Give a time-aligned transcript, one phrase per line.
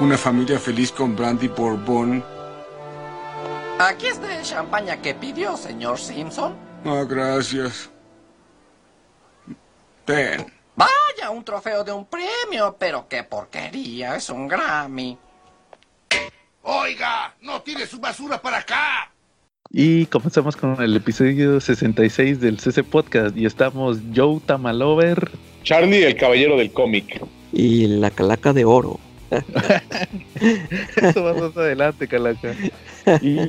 [0.00, 2.22] Una familia feliz con brandy bourbon.
[3.80, 6.54] Aquí está el champaña que pidió, señor Simpson.
[6.84, 7.90] Ah, gracias.
[10.04, 10.46] Ten.
[10.76, 15.18] Vaya, un trofeo de un premio, pero qué porquería, es un Grammy.
[16.62, 19.12] Oiga, no tire su basura para acá.
[19.70, 25.28] Y comenzamos con el episodio 66 del CC Podcast y estamos Joe Tamalover.
[25.64, 27.20] Charlie, el caballero del cómic.
[27.52, 29.00] Y la calaca de oro.
[30.96, 32.54] Eso va más adelante, Calaca.
[33.22, 33.48] Y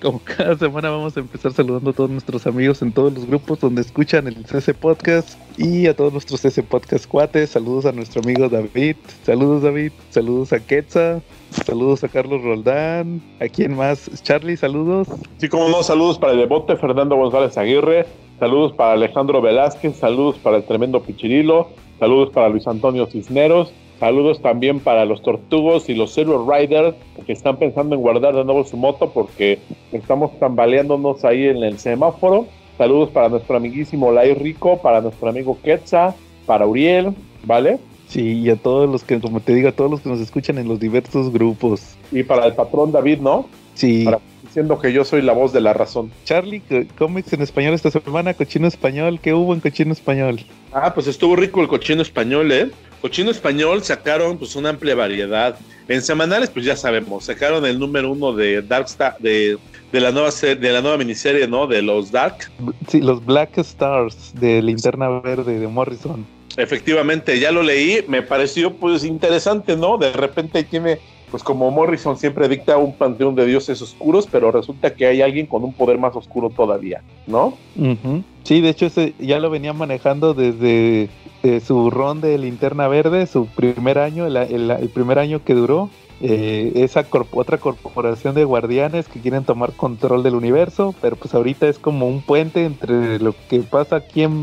[0.00, 3.60] como cada semana vamos a empezar saludando a todos nuestros amigos en todos los grupos
[3.60, 7.50] donde escuchan el CC Podcast y a todos nuestros CC Podcast cuates.
[7.50, 8.96] Saludos a nuestro amigo David.
[9.24, 9.92] Saludos David.
[10.10, 11.20] Saludos a Quetza.
[11.50, 13.20] Saludos a Carlos Roldán.
[13.40, 14.10] ¿A quién más?
[14.22, 15.08] Charlie, saludos.
[15.38, 18.06] Sí, como no, saludos para el devote Fernando González Aguirre.
[18.38, 19.96] Saludos para Alejandro Velázquez.
[19.96, 21.68] Saludos para el tremendo Pichirilo.
[21.98, 23.72] Saludos para Luis Antonio Cisneros.
[23.98, 26.94] Saludos también para los Tortugos y los Zero Riders
[27.24, 29.58] que están pensando en guardar de nuevo su moto porque
[29.90, 32.46] estamos tambaleándonos ahí en el semáforo.
[32.76, 37.78] Saludos para nuestro amiguísimo Lai Rico, para nuestro amigo Quetza, para Uriel, ¿vale?
[38.08, 40.58] Sí, y a todos los que, como te digo, a todos los que nos escuchan
[40.58, 41.96] en los diversos grupos.
[42.12, 43.46] Y para el patrón David, ¿no?
[43.74, 44.04] Sí.
[44.04, 44.20] Para,
[44.56, 46.10] diciendo que yo soy la voz de la razón.
[46.24, 46.62] Charlie,
[46.96, 50.40] cómics en español esta semana, cochino español, ¿qué hubo en cochino español?
[50.72, 52.70] Ah, pues estuvo rico el cochino español, ¿eh?
[53.02, 55.58] Cochino español sacaron pues una amplia variedad.
[55.88, 59.58] En semanales, pues ya sabemos, sacaron el número uno de Dark Star, de,
[59.92, 61.66] de la nueva de la nueva miniserie, ¿no?
[61.66, 62.50] De los Dark.
[62.88, 66.24] Sí, los Black Stars de Linterna Verde de Morrison.
[66.56, 69.98] Efectivamente, ya lo leí, me pareció pues interesante, ¿no?
[69.98, 70.98] De repente tiene,
[71.30, 75.46] pues como Morrison siempre dicta un panteón de dioses oscuros, pero resulta que hay alguien
[75.46, 77.54] con un poder más oscuro todavía, ¿no?
[77.76, 78.20] Uh.
[78.44, 81.08] Sí, de hecho ese ya lo venía manejando desde
[81.42, 85.90] eh, su ron de Linterna Verde, su primer año, el primer año que duró.
[86.22, 91.34] Eh, esa corp otra corporación de guardianes que quieren tomar control del universo, pero pues
[91.34, 94.40] ahorita es como un puente entre lo que pasa aquí en,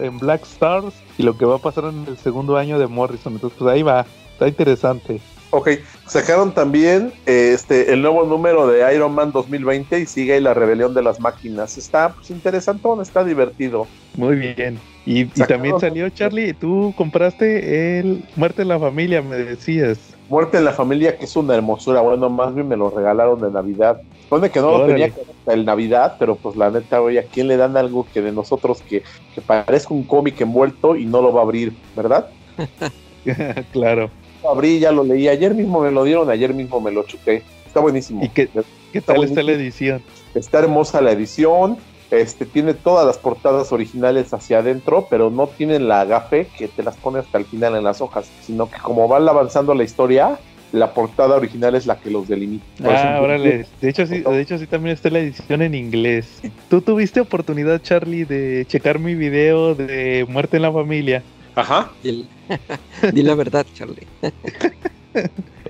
[0.00, 3.34] en Black Stars y lo que va a pasar en el segundo año de Morrison.
[3.34, 5.20] Entonces, pues ahí va, está interesante.
[5.50, 5.70] Ok,
[6.06, 10.54] sacaron también eh, este el nuevo número de Iron Man 2020 y sigue ahí la
[10.54, 11.76] rebelión de las máquinas.
[11.76, 13.86] Está pues, interesantón, está divertido.
[14.16, 14.78] Muy bien.
[15.06, 19.98] Y, y también salió Charlie, tú compraste el Muerte en la Familia, me decías.
[20.28, 22.00] Muerte en la Familia, que es una hermosura.
[22.00, 24.00] Bueno, más bien me lo regalaron de Navidad.
[24.28, 24.82] Pone que no Órale.
[24.82, 27.76] lo tenía que hasta el Navidad, pero pues la neta, oye, ¿a quién le dan
[27.76, 29.02] algo que de nosotros que,
[29.34, 32.28] que parezca un cómic envuelto y no lo va a abrir, verdad?
[33.72, 34.10] claro.
[34.48, 35.28] Abrí, ya lo leí.
[35.28, 37.42] Ayer mismo me lo dieron, ayer mismo me lo chuté.
[37.66, 38.24] Está buenísimo.
[38.24, 38.48] ¿Y qué,
[38.92, 40.02] qué tal está la edición?
[40.34, 41.76] Está hermosa la edición.
[42.10, 46.82] Este, tiene todas las portadas originales hacia adentro, pero no tienen la agafe que te
[46.82, 50.40] las pone hasta el final en las hojas, sino que como van avanzando la historia,
[50.72, 52.64] la portada original es la que los delimita.
[52.84, 53.66] Ah, órale.
[53.80, 56.42] De hecho, sí, de hecho, sí también está la edición en inglés.
[56.68, 61.22] ¿Tú tuviste oportunidad, Charlie, de checar mi video de Muerte en la Familia?
[61.60, 61.92] Ajá.
[62.02, 62.26] Di,
[63.12, 64.06] di la verdad, Charlie.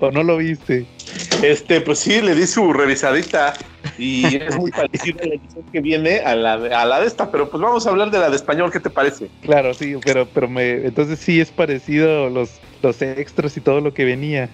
[0.01, 0.87] ¿O no lo viste?
[1.43, 3.57] Este, pues sí, le di su revisadita
[3.99, 7.51] y es muy parecida la edición que viene a la, a la de esta, pero
[7.51, 9.29] pues vamos a hablar de la de español, ¿qué te parece?
[9.41, 13.93] Claro, sí, pero, pero me, entonces sí es parecido los, los extras y todo lo
[13.93, 14.51] que venía.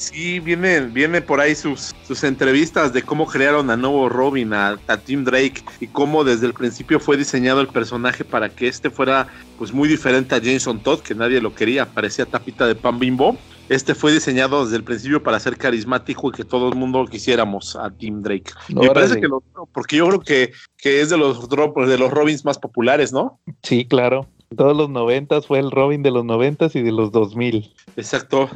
[0.00, 4.80] Sí, viene, viene por ahí sus, sus entrevistas de cómo crearon a nuevo Robin, a,
[4.86, 8.88] a, Tim Drake, y cómo desde el principio fue diseñado el personaje para que este
[8.88, 9.28] fuera
[9.58, 13.36] pues muy diferente a Jason Todd, que nadie lo quería, parecía tapita de pan bimbo.
[13.68, 17.76] Este fue diseñado desde el principio para ser carismático y que todo el mundo quisiéramos
[17.76, 18.52] a Tim Drake.
[18.70, 22.10] No, me parece que lo, porque yo creo que, que es de los, de los
[22.10, 23.38] Robins más populares, ¿no?
[23.62, 24.26] Sí, claro.
[24.56, 27.70] Todos los noventas fue el Robin de los noventas y de los 2000.
[27.96, 28.48] Exacto.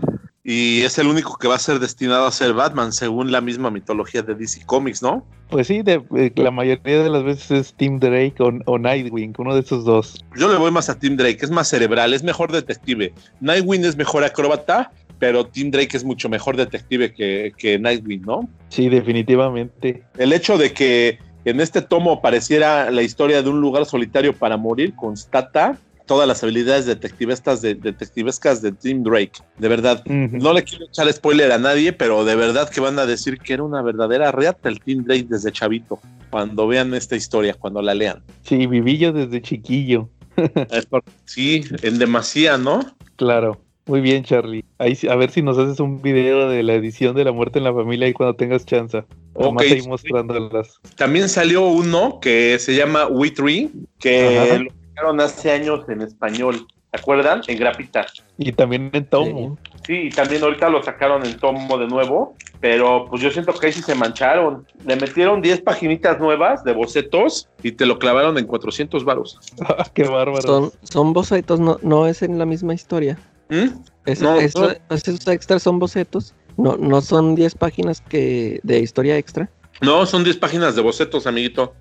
[0.46, 3.70] Y es el único que va a ser destinado a ser Batman, según la misma
[3.70, 5.26] mitología de DC Comics, ¿no?
[5.48, 9.32] Pues sí, de, de, la mayoría de las veces es Tim Drake o, o, Nightwing,
[9.38, 10.22] uno de esos dos.
[10.36, 13.14] Yo le voy más a Tim Drake, es más cerebral, es mejor detective.
[13.40, 18.46] Nightwing es mejor acróbata, pero Tim Drake es mucho mejor detective que, que Nightwing, ¿no?
[18.68, 20.02] Sí, definitivamente.
[20.18, 24.58] El hecho de que en este tomo pareciera la historia de un lugar solitario para
[24.58, 29.32] morir constata todas las habilidades detectivescas de, detectivescas de Tim Drake.
[29.58, 30.42] De verdad, uh -huh.
[30.42, 33.54] no le quiero echar spoiler a nadie, pero de verdad que van a decir que
[33.54, 37.94] era una verdadera reata el Tim Drake desde chavito, cuando vean esta historia, cuando la
[37.94, 38.22] lean.
[38.42, 40.08] Sí, viví yo desde chiquillo.
[41.24, 42.80] sí, en demasía, ¿no?
[43.16, 43.60] Claro.
[43.86, 44.64] Muy bien, Charlie.
[44.78, 47.64] Ahí, a ver si nos haces un video de la edición de La Muerte en
[47.64, 49.04] la Familia y cuando tengas chance.
[49.34, 49.72] Okay.
[49.72, 50.80] ahí mostrándolas.
[50.96, 56.66] También salió uno que se llama We Tree, que Sacaron hace años en español.
[56.92, 57.42] ¿se acuerdan?
[57.48, 58.06] En grapita.
[58.38, 59.58] Y también en tomo.
[59.84, 63.66] Sí, y también ahorita lo sacaron en tomo de nuevo, pero pues yo siento que
[63.66, 64.64] ahí sí se mancharon.
[64.86, 69.40] Le metieron 10 paginitas nuevas de bocetos y te lo clavaron en 400 varos.
[69.60, 70.42] Ah, Qué bárbaro.
[70.42, 73.18] Son, son bocetos, no, no es en la misma historia.
[73.48, 73.70] ¿Mm?
[74.06, 74.94] Es- No, eso- no.
[74.96, 76.32] Esos extras son bocetos.
[76.56, 79.50] No, no son 10 páginas que de historia extra.
[79.80, 81.74] No, son 10 páginas de bocetos, amiguito.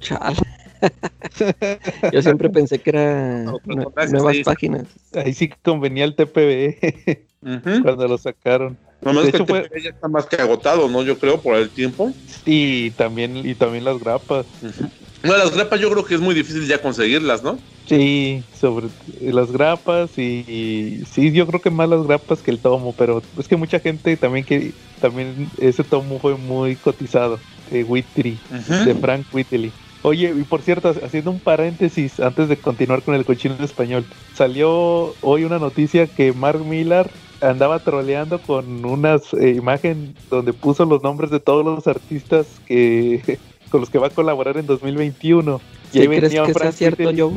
[0.00, 0.36] Chale.
[2.12, 4.44] Yo siempre pensé que era No, nuevas ahí.
[4.44, 4.84] páginas.
[5.14, 7.82] Ahí sí que convenía el TPB Ujú.
[7.82, 8.78] cuando lo sacaron.
[9.02, 11.02] Nomás De que hecho, el fue- TPB ya está más que agotado, ¿no?
[11.02, 12.12] Yo creo, por el tiempo.
[12.44, 14.46] Y también, y también las grapas.
[14.62, 14.90] Ujú.
[15.22, 17.58] No, las grapas yo creo que es muy difícil ya conseguirlas, ¿no?
[17.86, 18.88] Sí, sobre
[19.20, 23.22] las grapas y, y sí, yo creo que más las grapas que el tomo, pero
[23.38, 28.94] es que mucha gente también que también ese tomo fue muy cotizado de Whitley, de
[29.00, 29.72] Frank Whitley.
[30.06, 34.04] Oye, y por cierto, haciendo un paréntesis antes de continuar con el cochino español,
[34.36, 37.10] salió hoy una noticia que Mark Millar
[37.40, 43.40] andaba troleando con una imagen donde puso los nombres de todos los artistas que
[43.72, 45.60] con los que va a colaborar en 2021.
[45.90, 47.10] ¿Sí ahí crees venía que sea cierto.
[47.16, 47.32] Joe?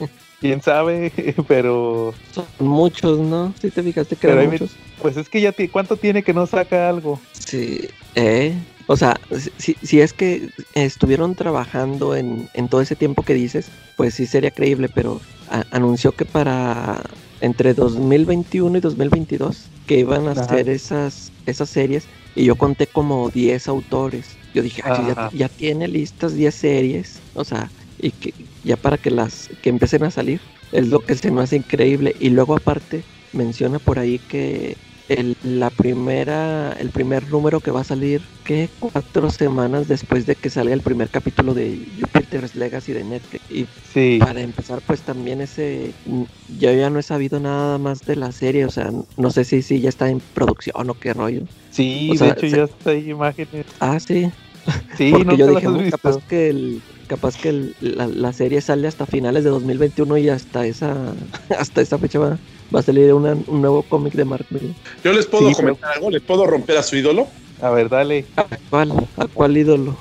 [0.40, 1.12] quién sabe,
[1.46, 3.52] pero Son muchos, ¿no?
[3.60, 4.70] ¿Sí te fijaste que eran muchos?
[5.02, 7.20] pues es que ya cuánto tiene que no saca algo.
[7.32, 8.54] Sí, ¿eh?
[8.86, 9.16] O sea,
[9.56, 14.26] si, si es que estuvieron trabajando en, en todo ese tiempo que dices, pues sí
[14.26, 17.02] sería creíble, pero a- anunció que para
[17.40, 20.58] entre 2021 y 2022 que iban a Ajá.
[20.58, 24.38] hacer esas, esas series y yo conté como 10 autores.
[24.52, 28.98] Yo dije, "Ah, ya, ya tiene listas 10 series, o sea, y que ya para
[28.98, 30.40] que las que empiecen a salir,
[30.70, 32.12] es lo que se me hace increíble.
[32.18, 34.76] Y luego aparte menciona por ahí que
[35.08, 40.36] el, la primera, el primer número que va a salir, que cuatro semanas después de
[40.36, 43.44] que salga el primer capítulo de Jupiter's Legacy de Netflix.
[43.48, 48.04] Y Sí, para empezar, pues también ese, mm, yo ya no he sabido nada más
[48.04, 51.12] de la serie, o sea, no sé si, si ya está en producción o qué
[51.14, 51.48] rollo.
[51.70, 53.64] sí, o sea, de hecho se- ya está ahí imágenes.
[53.80, 54.30] Ah, sí,
[54.96, 55.96] Sí, porque no yo dije, has "No, visto.
[55.98, 60.28] capaz que el capaz que el- la, la serie sale hasta finales de 2021 y
[60.28, 61.14] hasta esa
[61.50, 62.40] hasta esa fecha va,
[62.74, 64.74] va a salir una- un nuevo cómic de Mark Miller.
[65.02, 67.26] Yo les puedo Sí, comentar algo, les puedo romper a su ídolo.
[67.60, 68.24] A ver, dale.
[68.36, 68.92] ¿A cuál?
[69.16, 69.96] ¿A cuál ídolo?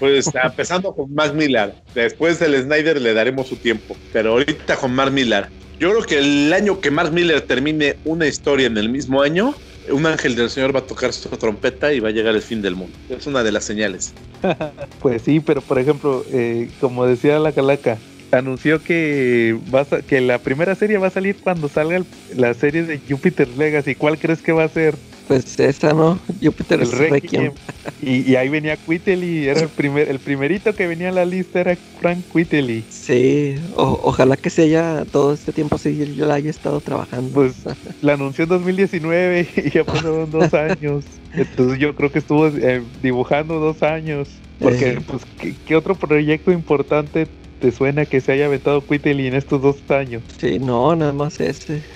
[0.00, 1.74] Pues empezando con Mark Millar.
[1.94, 3.96] Después del Snyder le daremos su tiempo.
[4.12, 5.50] Pero ahorita con Mark Millar.
[5.78, 9.54] Yo creo que el año que Mark Miller termine una historia en el mismo año,
[9.90, 12.62] un ángel del Señor va a tocar su trompeta y va a llegar el fin
[12.62, 12.96] del mundo.
[13.10, 14.12] Es una de las señales.
[15.00, 17.98] Pues sí, pero por ejemplo, eh, como decía la calaca,
[18.30, 22.54] anunció que va a que la primera serie va a salir cuando salga el- la
[22.54, 23.94] serie de Jupiter Legacy.
[23.96, 25.02] ¿Cuál crees que va a ser?
[25.26, 27.54] Pues esa no, Jupiter El Requiem.
[27.98, 31.60] Y, y ahí venía Quitely, era el primer, el primerito que venía en la lista
[31.60, 32.86] era Frank Quitely.
[32.90, 37.32] Sí, o- ojalá que se haya todo este tiempo sí ya la haya estado trabajando.
[37.32, 37.64] Pues
[38.00, 41.06] la anunció en 2019 y ya pasaron dos años.
[41.32, 44.42] Entonces yo creo que estuvo eh, dibujando dos años.
[44.58, 45.00] Porque, Eh.
[45.06, 47.30] pues, ¿qué, qué otro proyecto importante
[47.66, 50.24] te suena que se haya aventado Quitely en estos dos años?
[50.38, 51.86] Sí, no, nada más ese.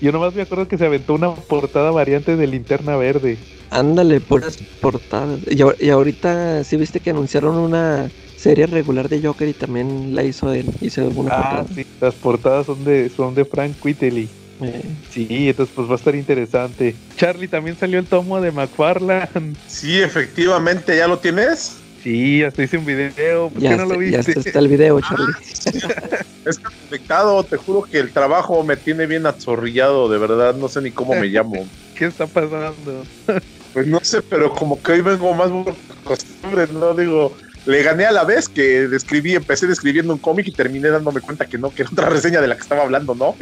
[0.00, 3.46] Yo nomás me acuerdo que se aventó una portada variante de Linterna Verde.
[3.70, 5.40] Ándale, puras portadas.
[5.46, 10.14] Y, ahor- y ahorita sí viste que anunciaron una serie regular de Joker y también
[10.14, 10.76] la hizo él.
[10.80, 11.66] Hizo alguna Ah, portada.
[11.74, 14.36] sí, las portadas son de, son de Frank Quitely.
[14.60, 17.02] Eh, Sí, entonces pues va a estar interesante.
[17.16, 19.58] Charlie, también salió el tomo de McFarlane.
[19.66, 21.83] Sí, efectivamente, ¿ya lo tienes?
[22.04, 23.50] Sí, hasta hice un video.
[23.50, 24.38] ¿Por ya, qué no lo está- ya viste?
[24.40, 25.34] está el video, Charlie.
[26.44, 30.68] Es que conectado, te juro que el trabajo me tiene bien atzorrillado, de verdad, no
[30.68, 31.70] sé ni cómo me llamo.
[31.94, 33.08] ¿Qué está pasando?
[33.72, 36.94] Pues no sé, pero como que hoy vengo más por costumbre, ¿no?
[36.94, 41.20] Digo, le gané a la vez que describí, empecé describiendo un cómic y terminé dándome
[41.20, 43.36] cuenta que no, que era otra reseña de la que estaba hablando, ¿no?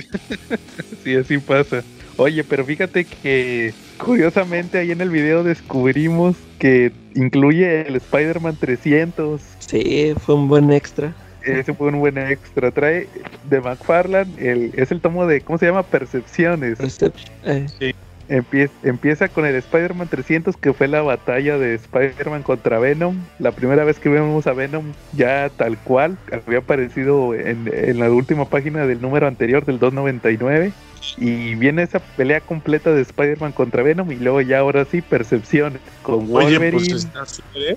[1.05, 1.87] Sí, así pasa.
[2.17, 9.41] Oye, pero fíjate que curiosamente ahí en el video descubrimos que incluye el Spider-Man 300.
[9.59, 11.13] Sí, fue un buen extra.
[11.43, 12.71] Ese fue un buen extra.
[12.71, 13.09] Trae
[13.51, 15.83] de McFarlane, el, es el tomo de, ¿cómo se llama?
[15.83, 16.79] Percepciones.
[16.79, 17.35] Perception.
[17.45, 17.95] Eh,
[18.29, 23.17] Empieza, empieza con el Spider-Man 300, que fue la batalla de Spider-Man contra Venom.
[23.41, 28.09] La primera vez que vemos a Venom ya tal cual, había aparecido en, en la
[28.09, 30.73] última página del número anterior, del 299.
[31.17, 35.81] Y viene esa pelea completa de Spider-Man contra Venom y luego ya ahora sí, Percepciones
[36.03, 36.73] con Oye, Wolverine.
[36.73, 37.77] pues está ¿eh?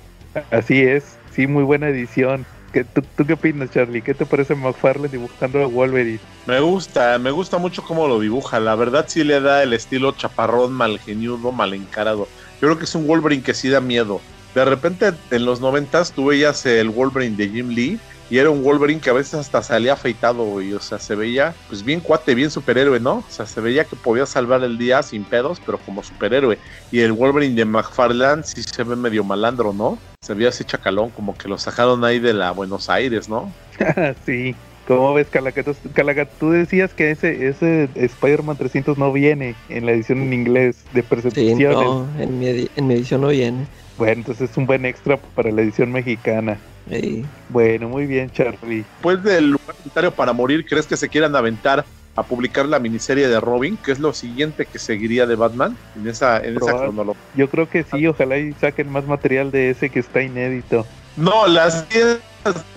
[0.51, 2.45] Así es, sí, muy buena edición.
[2.71, 4.01] ¿Qué, tú, tú qué opinas, Charlie?
[4.01, 6.19] ¿Qué te parece McFarlane dibujando a Wolverine?
[6.45, 8.59] Me gusta, me gusta mucho cómo lo dibuja.
[8.59, 12.27] La verdad sí le da el estilo chaparrón, mal geniudo, mal encarado.
[12.61, 14.21] Yo creo que es un Wolverine que sí da miedo.
[14.53, 18.63] De repente en los noventas tú veías el Wolverine de Jim Lee y era un
[18.63, 20.73] Wolverine que a veces hasta salía afeitado, güey.
[20.73, 23.17] O sea, se veía, pues bien cuate, bien superhéroe, ¿no?
[23.17, 26.57] O sea, se veía que podía salvar el día sin pedos, pero como superhéroe.
[26.91, 29.99] Y el Wolverine de McFarlane sí se ve medio malandro, ¿no?
[30.21, 33.51] Se veía así chacalón, como que lo sacaron ahí de la Buenos Aires, ¿no?
[34.25, 34.55] sí.
[34.87, 35.63] ¿Cómo ves, Calaca?
[35.93, 40.83] Calaca, tú decías que ese, ese Spider-Man 300 no viene en la edición en inglés
[40.93, 41.57] de percepción.
[41.57, 43.65] Sí, no, en mi, en mi edición no viene.
[43.97, 46.59] Bueno, entonces es un buen extra para la edición mexicana.
[46.89, 47.25] Sí.
[47.49, 48.77] Bueno, muy bien, Charlie.
[48.83, 53.27] Después del lugar solitario para morir, ¿crees que se quieran aventar a publicar la miniserie
[53.27, 57.21] de Robin, que es lo siguiente que seguiría de Batman en esa, en esa cronología?
[57.35, 60.85] Yo creo que sí, ojalá y saquen más material de ese que está inédito.
[61.17, 61.85] No, las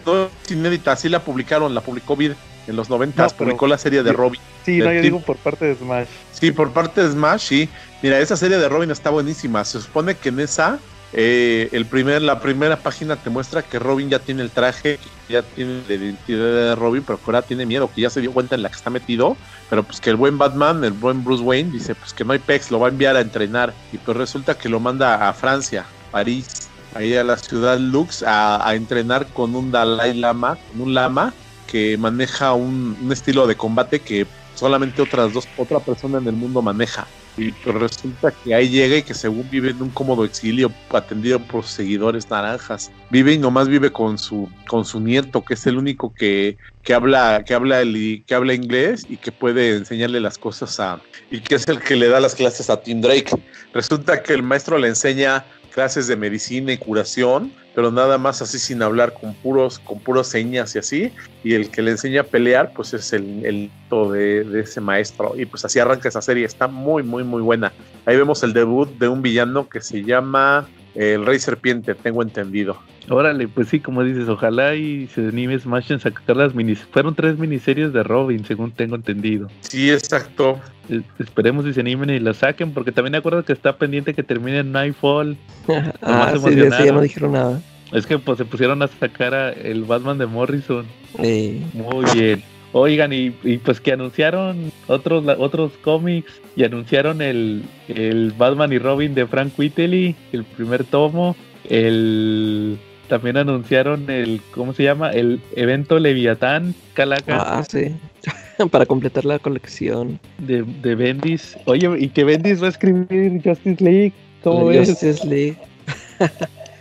[0.06, 2.32] no es inédita, sí la publicaron, la publicó Vid
[2.66, 4.40] en los 90, No, pero- publicó la serie de Robin.
[4.64, 6.06] Sí, no, yo digo por parte de Smash.
[6.32, 7.68] Sí, por parte de Smash, sí.
[8.02, 9.64] Mira, esa serie de Robin está buenísima.
[9.64, 10.78] Se supone que en esa,
[11.12, 14.98] eh, el primer, la primera página te muestra que Robin ya tiene el traje,
[15.28, 18.32] ya tiene la identidad de Robin, pero que ahora tiene miedo, que ya se dio
[18.32, 19.36] cuenta en la que está metido.
[19.70, 22.38] Pero pues que el buen Batman, el buen Bruce Wayne, dice pues que no hay
[22.38, 23.74] pex, lo va a enviar a entrenar.
[23.92, 28.66] Y pues resulta que lo manda a Francia, París, ahí a la ciudad Lux, a,
[28.66, 31.34] a entrenar con un Dalai Lama, con un lama
[31.66, 36.36] que maneja un, un estilo de combate que solamente otras dos, otra persona en el
[36.36, 37.06] mundo maneja.
[37.38, 41.64] Y resulta que ahí llega y que según vive en un cómodo exilio atendido por
[41.64, 42.90] seguidores naranjas.
[43.10, 46.94] Vive y nomás vive con su, con su nieto, que es el único que, que
[46.94, 51.00] habla, que habla el, que habla inglés y que puede enseñarle las cosas a.
[51.30, 53.30] y que es el que le da las clases a Tim Drake.
[53.72, 58.58] Resulta que el maestro le enseña clases de medicina y curación, pero nada más así
[58.58, 61.12] sin hablar, con puros, con puros señas y así.
[61.44, 64.80] Y el que le enseña a pelear, pues es el, el nieto de, de ese
[64.80, 65.34] maestro.
[65.36, 66.44] Y pues así arranca esa serie.
[66.44, 67.72] Está muy, muy, muy buena.
[68.04, 70.66] Ahí vemos el debut de un villano que se llama
[70.98, 72.76] el Rey Serpiente, tengo entendido.
[73.08, 76.80] Órale, pues sí, como dices, ojalá y se anime Smash en sacar las minis.
[76.90, 79.48] Fueron tres miniseries de Robin, según tengo entendido.
[79.60, 80.58] Sí, exacto.
[80.88, 84.22] Es- Esperemos y se animen y la saquen, porque también acuerdo que está pendiente que
[84.22, 85.36] termine en Nightfall.
[86.02, 86.94] ah, se sí, de ya emocionaron.
[86.96, 87.60] no dijeron nada.
[87.92, 90.84] Es que pues se pusieron a sacar a el Batman de Morrison.
[91.18, 92.42] Eh, Muy bien.
[92.72, 98.78] Oigan, y, y pues que anunciaron otros otros cómics y anunciaron el, el Batman y
[98.78, 101.34] Robin de Frank Whiteley, el primer tomo.
[101.68, 105.10] El también anunciaron el ¿cómo se llama?
[105.10, 107.96] El evento Leviatán Calaca ah, sí.
[108.70, 110.18] Para completar la colección.
[110.38, 111.56] de, de Bendis.
[111.64, 114.12] Oye, y que Bendis va a escribir Justice League.
[114.42, 114.90] ¿Cómo La ves?
[114.90, 115.56] Justice League.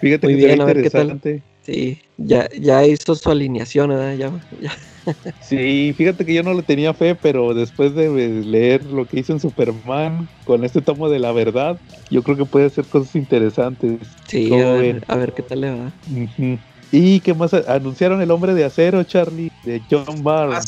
[0.01, 1.19] Fíjate Muy que bien, a ver qué tal.
[1.61, 4.15] Sí, ya, ya hizo su alineación, ¿verdad?
[4.15, 4.71] Ya, ya.
[5.39, 8.09] Sí, fíjate que yo no le tenía fe, pero después de
[8.43, 12.45] leer lo que hizo en Superman con este tomo de la verdad, yo creo que
[12.45, 13.99] puede hacer cosas interesantes.
[14.27, 15.93] Sí, ¿Cómo a ver, a ver qué tal le va.
[16.91, 17.53] ¿Y qué más?
[17.53, 20.59] Anunciaron el hombre de acero, Charlie, de John Byrne.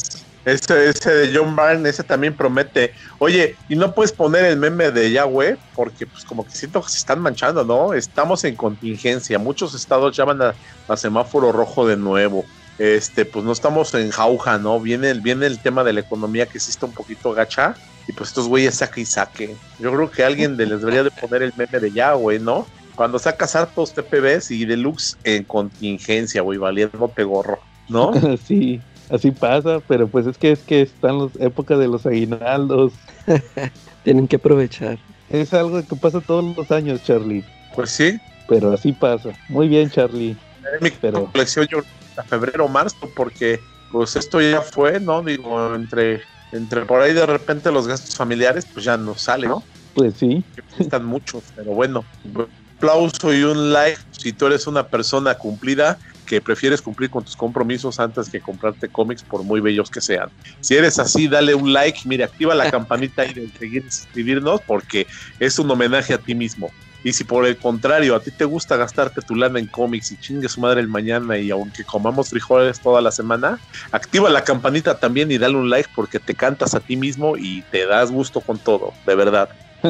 [0.45, 2.93] Ese, ese de John Byrne, ese también promete.
[3.19, 6.89] Oye, y no puedes poner el meme de Yahweh, porque pues como que siento que
[6.89, 7.93] se están manchando, ¿no?
[7.93, 9.37] Estamos en contingencia.
[9.37, 10.55] Muchos estados ya van a,
[10.87, 12.45] a semáforo rojo de nuevo.
[12.79, 14.79] Este, pues no estamos en jauja, ¿no?
[14.79, 17.75] Viene viene el tema de la economía que está un poquito gacha.
[18.07, 19.55] Y pues estos güeyes saca y saque.
[19.77, 22.65] Yo creo que alguien de, les debería de poner el meme de Yahweh, ¿no?
[22.95, 28.11] Cuando sacas hartos TPBs y deluxe en contingencia, güey, valiéndote gorro, ¿no?
[28.47, 32.93] sí, así pasa, pero pues es que es que están las épocas de los aguinaldos.
[34.03, 34.97] Tienen que aprovechar.
[35.29, 37.43] Es algo que pasa todos los años, Charlie,
[37.75, 39.29] Pues sí, pero así pasa.
[39.49, 40.35] Muy bien, Charlie.
[40.81, 41.79] mi Pero- colección yo
[42.17, 43.59] a febrero o marzo porque
[43.91, 45.21] pues esto ya fue, ¿no?
[45.23, 49.63] Digo, entre entre por ahí de repente los gastos familiares pues ya no sale, ¿no?
[49.93, 50.43] Pues sí.
[50.79, 52.47] Están muchos, pero bueno, un
[52.77, 55.97] aplauso y un like si tú eres una persona cumplida
[56.29, 60.29] que prefieres cumplir con tus compromisos antes que comprarte cómics por muy bellos que sean.
[60.61, 65.07] Si eres así, dale un like, mire, activa la campanita y de seguir suscribirnos porque
[65.39, 66.69] es un homenaje a ti mismo.
[67.03, 70.17] Y si por el contrario a ti te gusta gastarte tu lana en cómics y
[70.17, 73.59] chingue su madre el mañana y aunque comamos frijoles toda la semana,
[73.91, 77.63] activa la campanita también y dale un like porque te cantas a ti mismo y
[77.71, 79.49] te das gusto con todo, de verdad,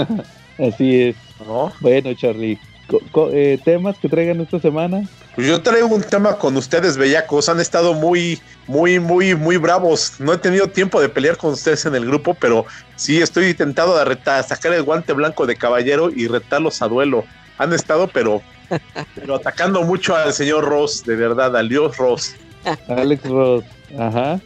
[0.57, 1.15] Así es.
[1.45, 1.71] ¿no?
[1.79, 2.59] Bueno, Charlie.
[2.89, 5.03] Co- co- eh, temas que traigan esta semana.
[5.35, 7.47] Pues yo traigo un tema con ustedes, bellacos.
[7.47, 10.13] Han estado muy, muy, muy, muy bravos.
[10.19, 12.65] No he tenido tiempo de pelear con ustedes en el grupo, pero
[12.95, 17.25] sí estoy tentado de retar, sacar el guante blanco de caballero y retarlos a duelo.
[17.59, 18.41] Han estado, pero,
[19.13, 22.33] pero atacando mucho al señor Ross, de verdad, al dios Ross.
[22.87, 23.63] Alex Ross.
[23.97, 24.39] Ajá.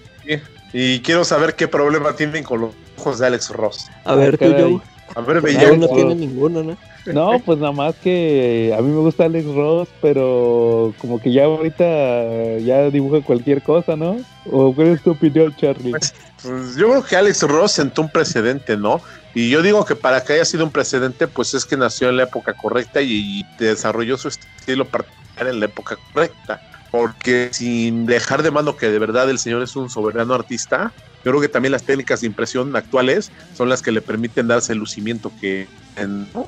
[0.73, 3.88] Y quiero saber qué problema tienen con los ojos de Alex Ross.
[4.05, 4.62] A ver, tú, caray.
[4.62, 4.81] Joe.
[5.15, 6.77] A ver, Aún veía no tiene ninguno, ¿no?
[7.05, 11.46] No, pues nada más que a mí me gusta Alex Ross, pero como que ya
[11.46, 14.17] ahorita ya dibuja cualquier cosa, ¿no?
[14.50, 15.91] ¿O cuál es tu opinión, Charlie?
[15.91, 19.01] Pues yo creo que Alex Ross sentó un precedente, ¿no?
[19.34, 22.17] Y yo digo que para que haya sido un precedente, pues es que nació en
[22.17, 26.62] la época correcta y, y desarrolló su estilo particular en la época correcta.
[26.91, 31.31] Porque sin dejar de mano que de verdad el señor es un soberano artista, yo
[31.31, 34.79] creo que también las técnicas de impresión actuales son las que le permiten darse el
[34.79, 36.47] lucimiento que en, o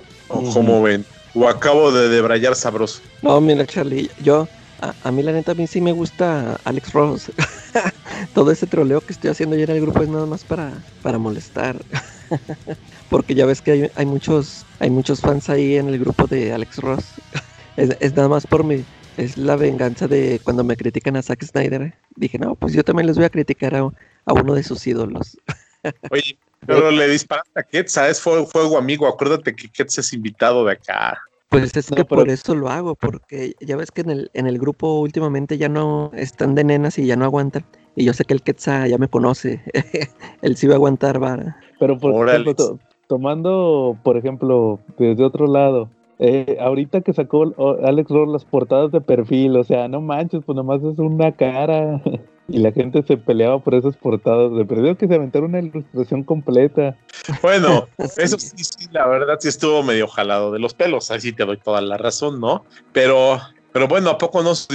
[0.54, 1.06] como ven.
[1.34, 3.02] O acabo de debrayar sabroso.
[3.22, 4.48] No, mira, Charlie, yo,
[4.82, 7.32] a, a mí la neta, a mí sí me gusta Alex Ross.
[8.34, 11.18] Todo ese troleo que estoy haciendo ya en el grupo es nada más para, para
[11.18, 11.78] molestar.
[13.10, 16.54] Porque ya ves que hay, hay muchos hay muchos fans ahí en el grupo de
[16.54, 17.06] Alex Ross.
[17.78, 18.86] Es, es nada más por mi...
[19.18, 21.94] Es la venganza de cuando me critican a Zack Snyder.
[22.16, 23.92] Dije, no, pues yo también les voy a criticar a,
[24.26, 25.38] a uno de sus ídolos.
[26.12, 29.08] Oye, pero le disparaste a Ketsa, es fuego, fuego amigo.
[29.08, 31.18] Acuérdate que Ketsa es invitado de acá.
[31.50, 34.32] Pues es No, que pero- por eso lo hago, porque ya ves que en el,
[34.34, 37.66] en el grupo últimamente ya no están de nenas y ya no aguantan.
[37.96, 39.62] Y yo sé que el Quetzal ya me conoce.
[40.42, 41.58] Él sí va a aguantar vara.
[41.80, 45.90] Pero por ejemplo, to- tomando, por ejemplo, desde otro lado,
[46.20, 50.42] eh, ahorita que sacó o- Alex Ross las portadas de perfil, o sea, no manches,
[50.46, 52.02] pues nomás es una cara.
[52.48, 54.54] Y la gente se peleaba por esas portadas.
[54.56, 56.96] De perdido que se aventaron una ilustración completa.
[57.42, 57.88] Bueno,
[58.18, 61.44] eso sí, sí, la verdad sí estuvo medio jalado de los pelos, ahí sí te
[61.46, 62.64] doy toda la razón, ¿no?
[62.94, 63.40] Pero,
[63.74, 64.68] pero bueno, ¿a poco no los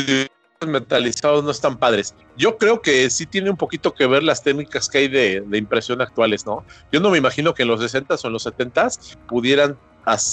[0.66, 2.14] metalizados no están padres?
[2.36, 5.58] Yo creo que sí tiene un poquito que ver las técnicas que hay de, de
[5.58, 6.64] impresión actuales, ¿no?
[6.90, 9.78] Yo no me imagino que en los 60s o en los 70s pudieran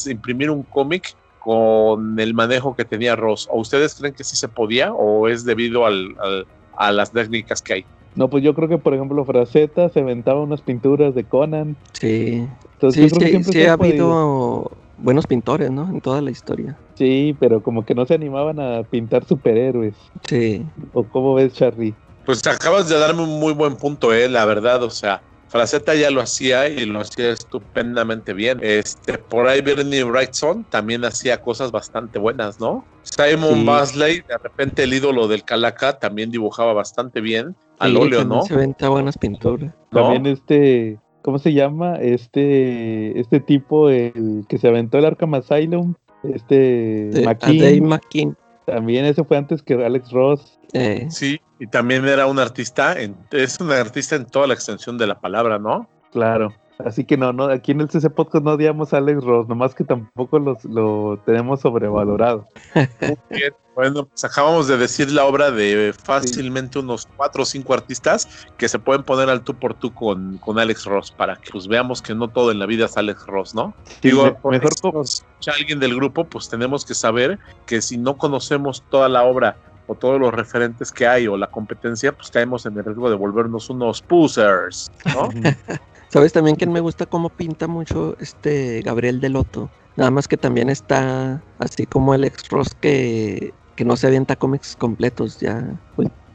[0.07, 3.47] imprimir un cómic con el manejo que tenía Ross.
[3.51, 7.61] ¿O ustedes creen que sí se podía o es debido al- al- a las técnicas
[7.61, 7.85] que hay?
[8.15, 11.77] No, pues yo creo que, por ejemplo, Fraceta se aventaba unas pinturas de Conan.
[11.93, 15.87] Sí, Entonces, sí, yo creo que sí, siempre sí ha habido buenos pintores, ¿no?
[15.89, 16.79] En toda la historia.
[16.95, 19.95] Sí, pero como que no se animaban a pintar superhéroes.
[20.27, 21.95] Sí, ¿O cómo ves, Charlie?
[22.25, 26.11] Pues acabas de darme un muy buen punto, eh, la verdad, o sea, Fraceta ya
[26.11, 28.59] lo hacía y lo hacía estupendamente bien.
[28.61, 32.83] Este, por ahí Bernie Wrightson también hacía cosas bastante buenas, ¿no?
[33.03, 33.65] Simon Sí.
[33.65, 38.39] Basley, de repente el ídolo del Calaca, también dibujaba bastante bien al Sí, óleo, también
[38.39, 38.45] ¿no?
[38.45, 39.73] Se venta buenas pinturas.
[39.91, 40.01] ¿No?
[40.01, 41.95] También este, ¿cómo se llama?
[41.95, 45.93] Este, este tipo, el que se aventó el Arkham Asylum,
[46.23, 48.37] este De- a McKean, Dave McKean.
[48.67, 50.59] También ese fue antes que Alex Ross.
[50.73, 54.97] Eh, Sí, y también era un artista, en- es un artista en toda la extensión
[54.97, 55.89] de la palabra, ¿no?
[56.11, 56.53] Claro.
[56.85, 59.73] Así que no, no, aquí en el CC Podcast no odiamos a Alex Ross, nomás
[59.73, 62.47] que tampoco los, lo tenemos sobrevalorado.
[62.75, 63.53] Muy bien.
[63.75, 68.67] Bueno, pues acabamos de decir la obra de fácilmente unos cuatro o cinco artistas que
[68.67, 72.01] se pueden poner al tú por tú con, con Alex Ross para que pues veamos
[72.01, 73.73] que no todo en la vida es Alex Ross, ¿no?
[74.01, 77.37] Digo, me- mejor si co- nos escucha alguien del grupo, pues tenemos que saber
[77.67, 81.47] que si no conocemos toda la obra o todos los referentes que hay o la
[81.47, 85.29] competencia, pues caemos en el riesgo de volvernos unos pusers, ¿no?
[86.09, 89.69] ¿Sabes también quién me gusta cómo pinta mucho este Gabriel Deloto?
[89.95, 94.35] Nada más que también está así como el ex Ross que, que no se avienta
[94.35, 95.63] cómics completos, ya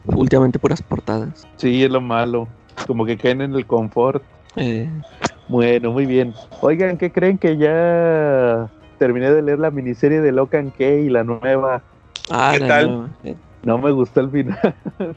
[0.06, 1.46] últimamente puras portadas.
[1.56, 2.48] Sí, es lo malo.
[2.86, 4.22] Como que caen en el confort.
[4.56, 4.88] Eh,
[5.48, 6.34] Bueno, muy bien.
[6.60, 11.82] Oigan, ¿qué creen que ya terminé de leer la miniserie de Locan Key, la nueva?
[12.30, 12.86] ah, ¿Qué la tal?
[12.90, 13.36] nueva, eh.
[13.62, 14.74] No me gustó el final.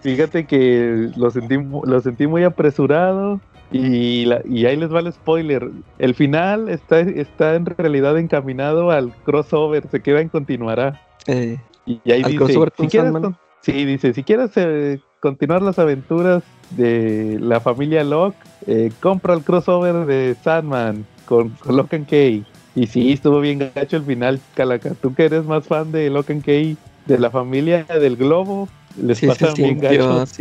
[0.00, 3.40] Fíjate que lo sentí, lo sentí muy apresurado
[3.72, 5.68] y, la- y ahí les va el spoiler.
[5.98, 11.00] El final está, está en realidad encaminado al crossover, se queda en continuará.
[11.26, 12.46] Eh, Y ahí ¿Al dice,
[12.78, 13.12] si quieres,
[13.60, 18.36] sí, dice, si quieres eh, continuar las aventuras de la familia Locke,
[18.66, 22.44] eh, compra el crossover de Sandman con, con Locke and Key.
[22.74, 24.90] Y sí, estuvo bien gacho el final, Calaca.
[24.94, 26.76] Tú que eres más fan de Locke and Key,
[27.08, 28.68] de la familia del globo,
[29.02, 30.32] les sí pasan bien gachos.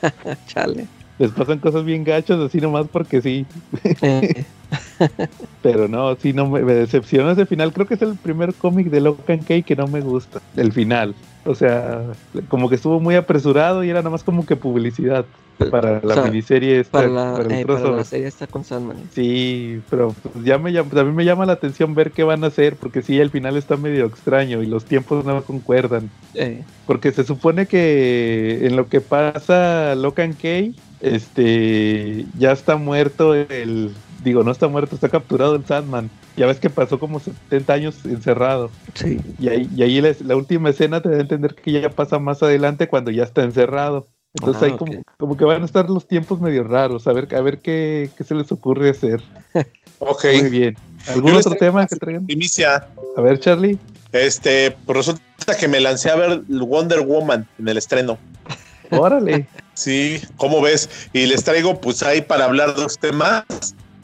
[0.46, 0.86] Chale.
[1.18, 3.44] Les pasan cosas bien gachos, así nomás porque sí.
[4.00, 4.44] Eh,
[5.62, 7.72] Pero no, sí, no me, me decepcionó ese final.
[7.72, 10.40] Creo que es el primer cómic de Locke and Key que no me gusta.
[10.56, 11.14] El final.
[11.44, 12.04] O sea,
[12.48, 15.26] como que estuvo muy apresurado y era nada más como que publicidad
[15.70, 17.96] para la o sea, miniserie esta, para, la, para el eh, para crossover.
[17.98, 18.96] la serie está con Sandman.
[19.14, 22.48] Sí, pero pues ya me llama, también me llama la atención ver qué van a
[22.48, 26.10] hacer, porque sí, el final está medio extraño y los tiempos no concuerdan.
[26.34, 33.34] Eh, Porque se supone que en lo que pasa Locan Key, este, ya está muerto
[33.34, 36.10] el, digo, no está muerto, está capturado el Sandman.
[36.36, 38.70] Ya ves que pasó como 70 años encerrado.
[38.94, 39.20] sí.
[39.38, 42.18] Y ahí, y ahí la, la última escena te da a entender que ya pasa
[42.18, 44.06] más adelante cuando ya está encerrado.
[44.34, 47.34] Entonces Ah, ahí como, como que van a estar los tiempos medio raros, a ver,
[47.34, 49.22] a ver qué, qué se les ocurre hacer.
[50.04, 50.24] Ok.
[50.40, 50.76] Muy bien.
[51.06, 52.26] ¿Algún otro tema que traigan?
[52.26, 52.88] Primicia.
[53.16, 53.78] A ver, Charlie.
[54.10, 58.18] Este, pues resulta que me lancé a ver Wonder Woman en el estreno.
[58.90, 59.46] Órale.
[59.74, 61.08] Sí, ¿cómo ves?
[61.14, 63.44] Y les traigo pues ahí para hablar de los temas.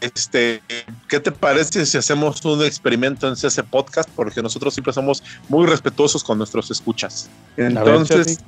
[0.01, 0.63] Este,
[1.09, 4.09] ¿qué te parece si hacemos un experimento en ese podcast?
[4.15, 7.29] Porque nosotros siempre somos muy respetuosos con nuestros escuchas.
[7.57, 8.39] Entonces,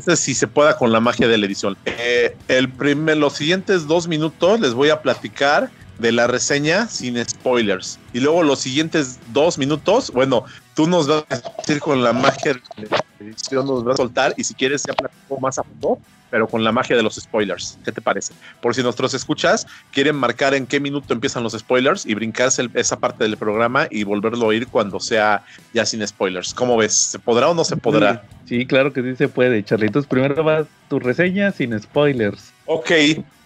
[0.00, 1.76] sé si se pueda con la magia de la edición.
[1.84, 7.22] Eh, el primer, los siguientes dos minutos les voy a platicar de la reseña sin
[7.24, 7.98] spoilers.
[8.12, 10.44] Y luego los siguientes dos minutos, bueno,
[10.74, 14.34] tú nos vas a decir con la magia de la edición, nos vas a soltar.
[14.36, 15.98] Y si quieres, ya platico más a fondo,
[16.30, 17.78] pero con la magia de los spoilers.
[17.84, 18.34] ¿Qué te parece?
[18.60, 22.70] Por si nuestros escuchas quieren marcar en qué minuto empiezan los spoilers y brincarse el-
[22.74, 26.54] esa parte del programa y volverlo a oír cuando sea ya sin spoilers.
[26.54, 26.92] ¿Cómo ves?
[26.94, 28.24] ¿Se podrá o no se podrá?
[28.46, 29.86] Sí, claro que sí se puede, Charlie.
[29.86, 32.52] Entonces primero va tu reseña sin spoilers.
[32.66, 32.90] Ok,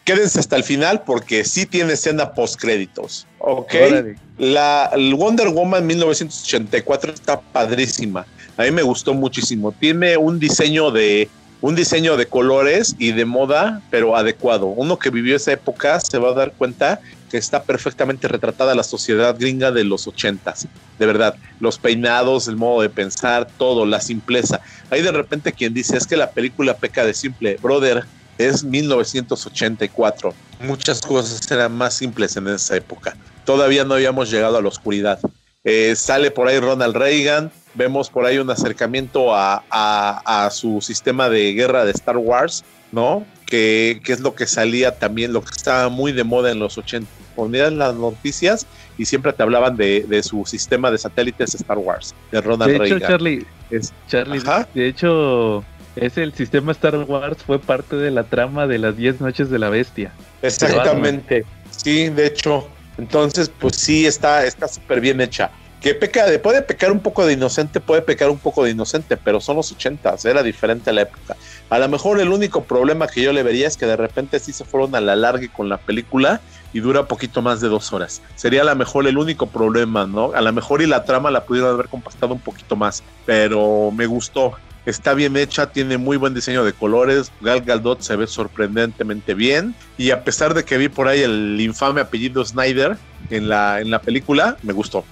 [0.04, 3.26] quédense hasta el final porque sí tiene escena post créditos.
[3.38, 4.16] Ok, Órale.
[4.38, 8.26] la el Wonder Woman 1984 está padrísima.
[8.56, 9.72] A mí me gustó muchísimo.
[9.72, 11.28] Tiene un diseño de
[11.62, 14.66] un diseño de colores y de moda, pero adecuado.
[14.66, 18.82] Uno que vivió esa época se va a dar cuenta que está perfectamente retratada la
[18.82, 20.66] sociedad gringa de los ochentas.
[20.98, 24.60] De verdad, los peinados, el modo de pensar, todo, la simpleza.
[24.90, 27.56] Hay de repente quien dice es que la película peca de simple.
[27.62, 28.04] Brother,
[28.38, 30.34] es 1984.
[30.60, 33.16] Muchas cosas eran más simples en esa época.
[33.44, 35.20] Todavía no habíamos llegado a la oscuridad.
[35.64, 40.80] Eh, sale por ahí Ronald Reagan, vemos por ahí un acercamiento a, a- a su
[40.80, 43.24] sistema de guerra de Star Wars, ¿no?
[43.46, 46.78] Que, que es lo que salía también, lo que estaba muy de moda en los
[46.78, 47.08] 80.
[47.36, 48.66] Ponían las noticias
[48.98, 52.76] y siempre te hablaban de, de su sistema de satélites Star Wars, de Ronald De
[52.78, 53.08] hecho, Reagan.
[53.10, 54.68] Charlie, Es- Charlie, Ajá.
[54.74, 59.20] de hecho, es el sistema Star Wars fue parte de la trama de las 10
[59.20, 60.12] noches de la bestia.
[60.42, 61.44] Exactamente.
[61.70, 62.66] Sí, de hecho.
[62.98, 65.50] Entonces, pues sí, está está súper bien hecha.
[65.80, 69.16] Que peca de, puede pecar un poco de inocente, puede pecar un poco de inocente,
[69.16, 71.36] pero son los ochentas, era diferente la época.
[71.70, 74.52] A lo mejor el único problema que yo le vería es que de repente sí
[74.52, 76.40] se fueron a la larga con la película
[76.72, 78.22] y dura poquito más de dos horas.
[78.36, 80.32] Sería a lo mejor el único problema, ¿no?
[80.34, 84.06] A lo mejor y la trama la pudieron haber compactado un poquito más, pero me
[84.06, 84.52] gustó.
[84.84, 87.30] Está bien hecha, tiene muy buen diseño de colores.
[87.40, 89.74] Gal Gadot se ve sorprendentemente bien.
[89.96, 92.96] Y a pesar de que vi por ahí el infame apellido Snyder
[93.30, 95.04] en la, en la película, me gustó.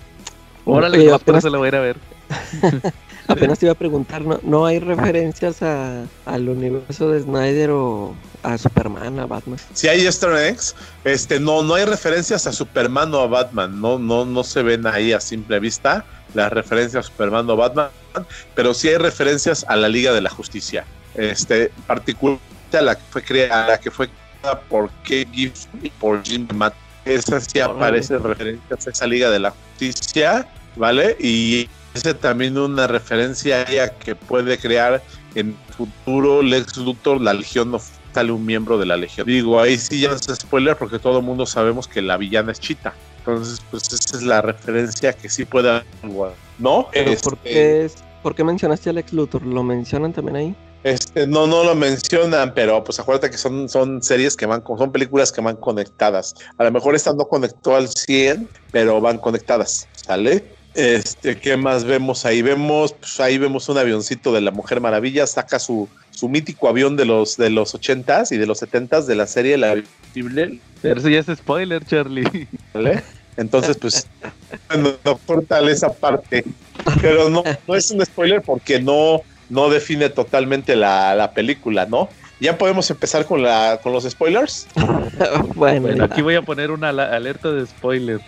[0.65, 1.97] Órale, apenas- eso la voy a ir a ver.
[3.29, 8.13] Apenas te iba a preguntar, ¿no, no hay referencias a, al universo de Snyder o
[8.43, 9.57] a Superman, a Batman?
[9.73, 13.81] Si hay Easter eggs, este, no, no hay referencias a Superman o a Batman.
[13.81, 17.91] No, no, no se ven ahí a simple vista las referencias a Superman o Batman,
[18.55, 20.85] pero sí hay referencias a la Liga de la Justicia.
[21.15, 25.81] Este, particularmente a la que fue creada, a la que fue creada por Kate Gibson
[25.83, 26.75] y por Jim Matt.
[27.05, 31.17] Esa sí aparece referencias a esa Liga de la Justicia, ¿vale?
[31.19, 35.03] Y ese también una referencia a que puede crear
[35.35, 39.27] en el futuro Lex Luthor la Legión of sale un miembro de la Legión.
[39.27, 42.53] Digo, ahí sí ya no es spoiler porque todo el mundo sabemos que la villana
[42.53, 42.95] es Chita.
[43.25, 45.85] Entonces, pues esa es la referencia que sí puede haber,
[46.59, 46.89] ¿no?
[46.93, 49.47] Pero Este, ¿por, qué es- ¿Por qué mencionaste a Lex Luthor?
[49.47, 50.55] ¿Lo mencionan también ahí?
[50.83, 54.79] este, no, no lo mencionan, pero pues acuérdate que son, son series que van, con-
[54.79, 56.35] son películas que van conectadas.
[56.57, 60.55] A lo mejor esta no conectó al 100, pero van conectadas, ¿sale?
[60.75, 62.43] Este, ¿qué más vemos ahí?
[62.43, 66.97] Vemos, pues ahí vemos un avioncito de la Mujer Maravilla, saca su, su mítico avión
[66.97, 69.75] de los, de los 80s y de los 70s de la serie La
[70.83, 72.49] Pero eso ya es spoiler, Charlie.
[72.73, 73.03] ¿vale?
[73.37, 74.07] Entonces, pues,
[74.69, 76.45] bueno, no cortale esa parte.
[77.01, 82.09] Pero no, no es un spoiler porque no, no define totalmente la, la película, ¿no?
[82.41, 84.67] Ya podemos empezar con, la, con los spoilers.
[85.55, 88.21] bueno, Bueno, aquí voy a poner una alerta de spoiler.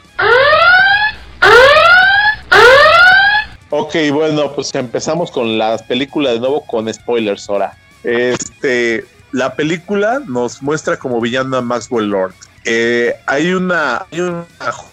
[3.75, 7.75] Ok, bueno, pues empezamos con la película de nuevo con spoilers ahora.
[8.05, 12.35] Este, la película nos muestra como villano a Maxwell Lord.
[12.67, 14.45] Eh, hay, una, hay una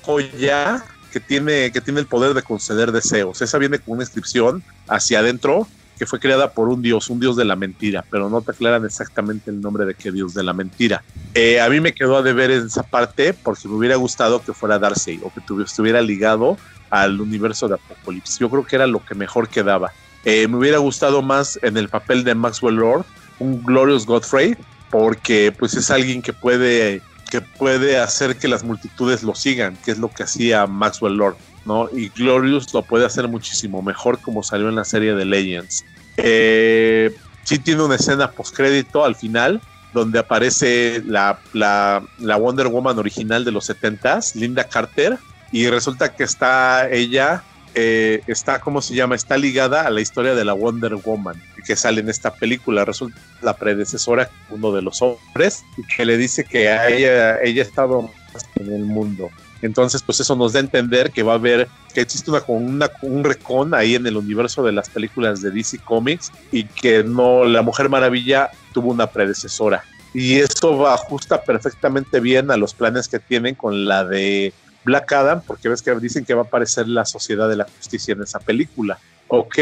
[0.01, 3.41] joya que tiene, que tiene el poder de conceder deseos.
[3.41, 7.35] Esa viene con una inscripción hacia adentro que fue creada por un dios, un dios
[7.35, 10.53] de la mentira, pero no te aclaran exactamente el nombre de qué dios de la
[10.53, 11.03] mentira.
[11.33, 14.53] Eh, a mí me quedó a deber en esa parte porque me hubiera gustado que
[14.53, 16.55] fuera Darcy o que tuvi- estuviera ligado
[16.89, 18.39] al universo de Apocalipsis.
[18.39, 19.91] Yo creo que era lo que mejor quedaba.
[20.25, 23.05] Eh, me hubiera gustado más en el papel de Maxwell Lord,
[23.39, 24.55] un Glorious Godfrey,
[24.89, 29.91] porque pues es alguien que puede, que puede hacer que las multitudes lo sigan, que
[29.91, 31.89] es lo que hacía Maxwell Lord, ¿no?
[31.93, 35.85] Y Glorious lo puede hacer muchísimo mejor como salió en la serie de Legends.
[36.17, 39.61] Eh, sí tiene una escena postcrédito al final
[39.93, 45.17] donde aparece la, la, la Wonder Woman original de los 70s, Linda Carter,
[45.51, 47.43] y resulta que está ella,
[47.75, 49.15] eh, está, ¿cómo se llama?
[49.15, 52.83] Está ligada a la historia de la Wonder Woman que sale en esta película.
[52.83, 55.63] Resulta la predecesora, uno de los hombres,
[55.95, 59.29] que le dice que a ella, ella ha estado más en el mundo.
[59.61, 62.89] Entonces, pues eso nos da a entender que va a haber, que existe una, una,
[63.01, 67.43] un recon ahí en el universo de las películas de DC Comics y que no,
[67.43, 69.83] la Mujer Maravilla tuvo una predecesora.
[70.13, 74.53] Y eso ajusta perfectamente bien a los planes que tienen con la de
[74.89, 78.13] Black Adam, porque ves que dicen que va a aparecer la Sociedad de la Justicia
[78.13, 78.97] en esa película.
[79.27, 79.57] ¿Ok?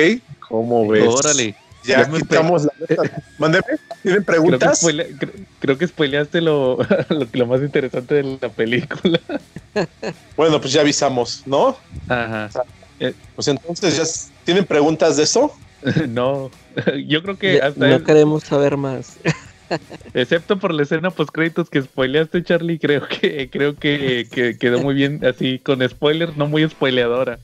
[0.48, 1.06] ¿Cómo ves?
[1.08, 1.56] Órale.
[1.84, 3.24] Ya Ya me quitamos la letra.
[3.38, 3.64] Mándeme.
[3.68, 4.82] ¿Tienen Creo que, preguntas?
[4.84, 6.78] spoile- cre- creo que spoileaste lo,
[7.10, 9.20] lo, lo más interesante de la película.
[10.36, 11.78] Bueno, pues ya avisamos, ¿no?
[12.08, 12.50] Ajá.
[13.36, 14.04] Pues entonces, ya
[14.46, 15.52] ¿tienen preguntas de eso?
[16.10, 16.50] No,
[17.08, 19.18] yo creo que hasta no queremos saber más.
[20.14, 24.80] Excepto por la escena post créditos que spoileaste, Charlie, creo que creo que, que quedó
[24.80, 27.40] muy bien así con spoilers, no muy spoileadora.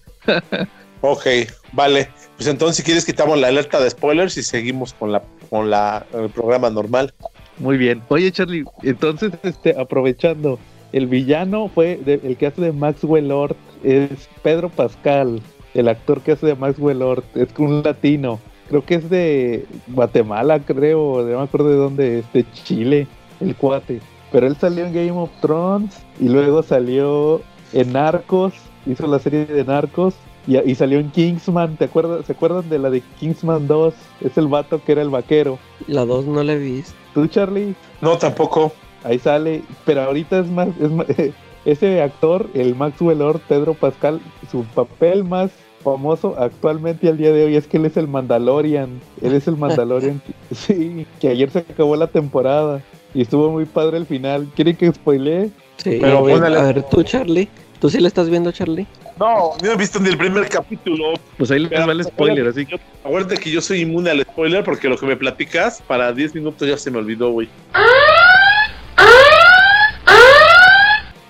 [1.02, 1.26] Ok,
[1.74, 2.08] vale.
[2.38, 6.06] Pues entonces, si quieres, quitamos la alerta de spoilers y seguimos con la con la
[6.14, 7.14] el programa normal.
[7.58, 8.02] Muy bien.
[8.08, 10.60] Oye, Charlie, entonces, este, aprovechando,
[10.92, 15.42] el villano fue de- el que hace de Maxwell Lord, es Pedro Pascal,
[15.74, 18.40] el actor que hace de Maxwell Lord, es un latino.
[18.74, 23.06] Creo que es de Guatemala, creo, no me acuerdo de dónde es, de Chile,
[23.40, 24.00] el cuate.
[24.32, 27.40] Pero él salió en Game of Thrones y luego salió
[27.72, 28.56] en Narcos,
[28.88, 30.16] hizo la serie de Narcos
[30.48, 31.78] y, y salió en Kingsman.
[31.78, 32.26] ¿Te acuerdas?
[32.26, 33.94] ¿Se acuerdan de la de Kingsman 2?
[34.22, 35.60] Es el vato que era el vaquero.
[35.86, 36.96] La 2 no la he visto.
[37.14, 37.76] ¿Tú, Charlie?
[38.02, 38.72] No, tampoco.
[39.04, 41.06] Ahí sale, pero ahorita es más, es más-
[41.66, 45.52] ese actor, el Maxwell Lord, Pedro Pascal, su papel más
[45.84, 49.58] famoso actualmente al día de hoy es que él es el Mandalorian, él es el
[49.58, 52.82] Mandalorian, sí, que ayer se acabó la temporada
[53.14, 54.48] y estuvo muy padre el final.
[54.56, 55.52] ¿Quieren que spoilee?
[55.78, 57.48] Sí, Pero a ver, póngale- a ver, tú, Charlie.
[57.80, 58.88] ¿Tú sí la estás viendo, Charlie?
[59.20, 61.14] No, no he visto ni el primer capítulo.
[61.38, 64.64] Pues ahí les va el spoiler, así que Acuérdate que yo soy inmune al spoiler
[64.64, 67.50] porque lo que me platicas para 10 minutos ya se me olvidó, güey.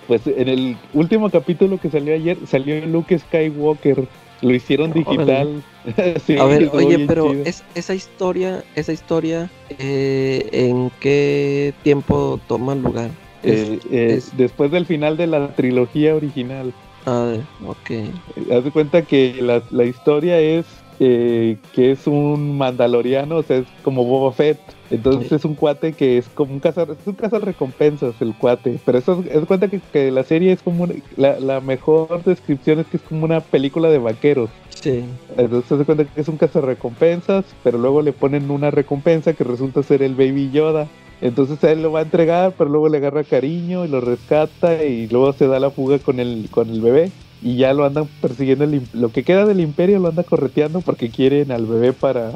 [0.08, 4.06] pues en el último capítulo que salió ayer salió Luke Skywalker,
[4.44, 5.64] lo hicieron digital.
[6.26, 12.74] Sí, a ver, oye, pero es, esa historia, esa historia, eh, ¿en qué tiempo toma
[12.74, 13.12] lugar?
[13.44, 16.72] Es- Eh, eh, es- después del final de la trilogía original.
[17.06, 17.90] ah, ok.
[17.90, 18.14] Eh,
[18.54, 20.66] Haz de cuenta que la, la historia es
[21.02, 24.60] eh, que es un mandaloriano, o sea, es como Boba Fett.
[24.96, 28.80] Entonces es un cuate que es como un cazar, es un cazar recompensas el cuate.
[28.86, 32.80] Pero eso es, cuenta que, que la serie es como una- la, la mejor descripción
[32.80, 34.50] es que es como una película de vaqueros.
[34.70, 35.04] Sí.
[35.38, 39.82] Entonces se cuenta que es un recompensas, pero luego le ponen una recompensa que resulta
[39.84, 40.88] ser el Baby Yoda.
[41.22, 44.84] Entonces a él lo va a entregar, pero luego le agarra cariño y lo rescata
[44.84, 47.12] y luego se da la fuga con el, con el bebé.
[47.42, 51.10] Y ya lo andan persiguiendo, el lo que queda del imperio lo anda correteando porque
[51.10, 52.32] quieren al bebé para,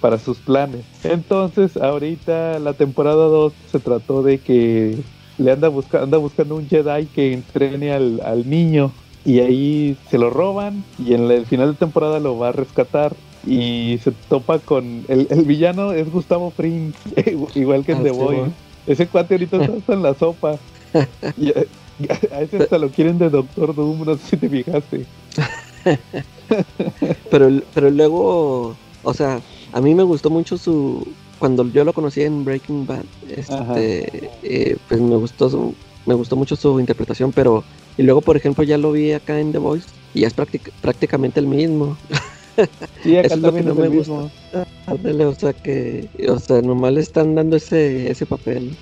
[0.00, 0.84] para sus planes.
[1.04, 4.96] Entonces ahorita la temporada 2 se trató de que
[5.38, 8.92] le anda, busca, anda buscando un Jedi que entrene al, al niño
[9.24, 13.14] y ahí se lo roban y en el final de temporada lo va a rescatar
[13.46, 16.92] y se topa con el, el villano es Gustavo Fring
[17.54, 18.52] igual que en Ah, The sí, bueno.
[18.86, 20.56] ese cuate ahorita está hasta en la sopa
[21.38, 21.64] y a,
[22.34, 25.04] a ese hasta lo quieren de Doctor Doom no sé si te fijaste
[27.30, 29.40] Pero, pero luego, o sea,
[29.72, 31.06] a mí me gustó mucho su.
[31.38, 35.74] Cuando yo lo conocí en Breaking Bad, este, eh, pues me gustó, su-
[36.06, 37.64] me gustó mucho su interpretación, pero.
[37.96, 40.70] Y luego, por ejemplo, ya lo vi acá en The Voice y ya es práctic-
[40.80, 41.96] prácticamente el mismo.
[43.02, 44.30] sí acá es lo que no me gusta.
[44.86, 48.76] Ándale, o sea que, o sea, nomás le están dando ese, ese papel.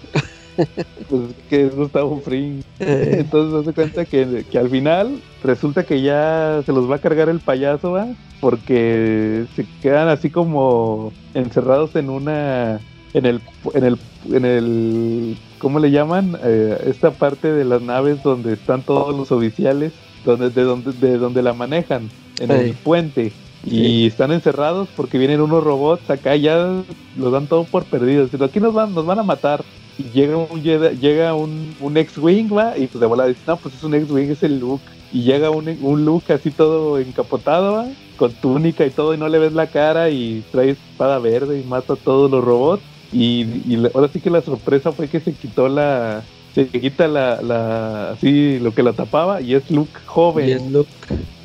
[1.08, 6.00] pues que es Gustavo Fring Eh, Entonces se cuenta que, que al final resulta que
[6.02, 8.08] ya se los va a cargar el payaso, ¿va?
[8.40, 12.80] Porque se quedan así como encerrados en una
[13.14, 13.40] en el
[13.74, 13.98] en el
[14.30, 16.36] en el ¿cómo le llaman?
[16.42, 19.92] Eh, esta parte de las naves donde están todos los oficiales,
[20.24, 22.08] donde de donde de donde la manejan
[22.40, 23.32] en el puente.
[23.64, 26.82] Y están encerrados porque vienen unos robots acá ya
[27.16, 28.30] los dan todo por perdidos.
[28.40, 29.64] Aquí nos van, nos van a matar
[29.98, 33.74] y llega un llega un, un X-Wing, va, y pues de volada dice, no, pues
[33.74, 34.84] es un X-Wing, es el Luke.
[35.12, 39.28] Y llega un, un Luke así todo encapotado, va, con túnica y todo, y no
[39.28, 42.82] le ves la cara, y trae espada verde y mata a todos los robots.
[43.12, 43.46] Y,
[43.94, 46.22] ahora sí que la sorpresa fue que se quitó la,
[46.54, 50.48] se quita la, la, así lo que la tapaba, y es Luke joven.
[50.48, 50.62] y es.
[50.70, 50.86] Lo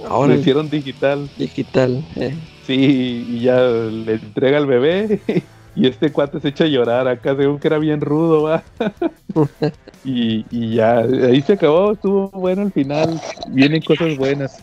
[0.09, 1.29] Ahora hicieron digital.
[1.37, 2.03] digital.
[2.17, 2.35] eh.
[2.67, 5.21] Sí, y ya le entrega al bebé
[5.75, 8.63] y este cuate se echa a llorar acá, según que era bien rudo, va.
[10.03, 14.61] y, y ya, ahí se acabó, estuvo bueno el final, vienen cosas buenas.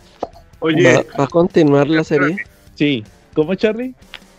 [0.61, 2.37] Oye, ¿Va, va a continuar la serie?
[2.75, 3.95] Sí, ¿cómo Charlie?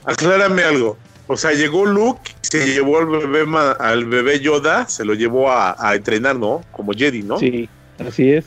[0.06, 0.98] aclárame algo.
[1.28, 5.50] O sea, llegó Luke, se llevó al bebé, ma- al bebé Yoda, se lo llevó
[5.50, 6.62] a, a entrenar, ¿no?
[6.72, 7.38] Como Jedi, ¿no?
[7.38, 8.46] Sí, así es.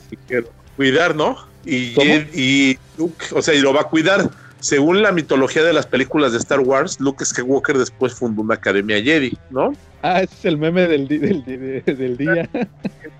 [0.77, 1.37] Cuidar, ¿no?
[1.65, 1.95] Y,
[2.35, 4.29] y Luke, o sea, y lo va a cuidar.
[4.65, 8.97] Según la mitología de las películas de Star Wars, Luke Skywalker después fundó una academia
[9.03, 9.75] Jedi, ¿no?
[10.01, 12.49] Ah, ese es el meme del, di- del, di- de- del día.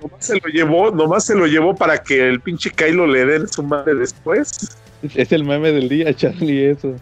[0.01, 3.47] Nomás se lo llevó, nomás se lo llevó para que el pinche Kylo le den
[3.47, 4.75] su madre después.
[5.15, 6.95] Es el meme del día, Charlie, eso.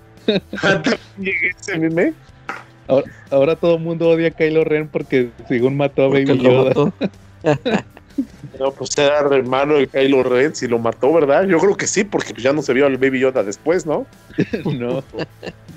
[1.19, 2.13] Llegué a ese meme.
[2.89, 6.41] Ahora, ahora todo el mundo odia a Kylo Ren porque según mató a Porque Baby
[6.43, 6.93] Yoda.
[8.59, 11.45] No, pues era hermano de Kylo Ren, si lo mató, ¿verdad?
[11.47, 14.07] Yo creo que sí, porque pues ya no se vio al Baby Yoda después, ¿no?
[14.65, 15.03] no.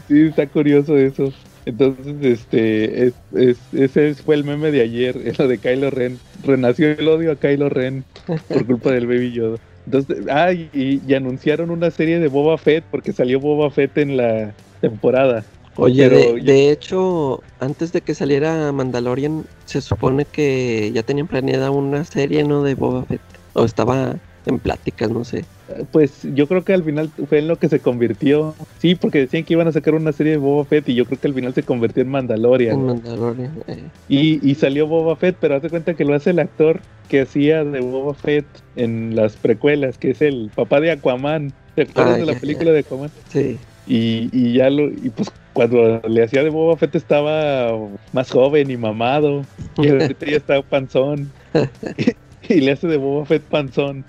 [0.07, 1.33] Sí, está curioso eso.
[1.65, 6.19] Entonces, este, es, es- ese fue el meme de ayer, es lo de Kylo Ren.
[6.43, 8.03] Renació el odio a Kylo Ren
[8.47, 9.57] por culpa del Baby Yoda.
[9.87, 14.17] Entonces, ah, y, y anunciaron una serie de Boba Fett porque salió Boba Fett en
[14.17, 15.43] la temporada.
[15.77, 21.71] Oye, Pero de, hecho, antes de que saliera Mandalorian, se supone que ya tenían planeada
[21.71, 22.63] una serie, ¿no?
[22.63, 23.21] De Boba Fett.
[23.53, 25.43] O estaba en pláticas, no sé.
[25.91, 28.53] Pues yo creo que al final fue en lo que se convirtió.
[28.79, 31.19] Sí, porque decían que iban a sacar una serie de Boba Fett y yo creo
[31.19, 32.75] que al final se convirtió en Mandalorian.
[32.79, 33.51] En Mandalorian.
[33.67, 33.83] eh.
[34.07, 37.63] Y, y salió Boba Fett, pero hace cuenta que lo hace el actor que hacía
[37.63, 41.51] de Boba Fett en las precuelas, que es el papá de Aquaman.
[41.75, 43.09] ¿Te acuerdas Ah, de la ya, película de Aquaman?
[43.29, 43.57] Sí.
[43.87, 47.77] Y, y ya lo, y pues cuando le hacía de Boba Fett estaba
[48.13, 49.43] más joven y mamado.
[49.77, 51.31] Y ahorita ya está panzón.
[52.47, 54.03] Y, y le hace de Boba Fett panzón.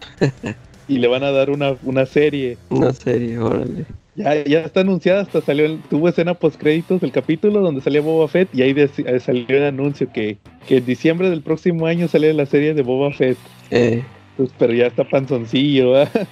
[0.88, 2.58] Y le van a dar una, una serie.
[2.70, 3.86] Una serie, órale.
[4.14, 8.00] Ya, ya está anunciada, hasta salió, el- tuvo escena post créditos del capítulo donde salía
[8.00, 12.08] Boba Fett y ahí eh, salió el anuncio que, que en diciembre del próximo año
[12.08, 13.36] sale la serie de Boba Fett.
[13.70, 14.02] Eh,
[14.36, 16.26] Pues, pero ya está panzoncillo, ¿verdad?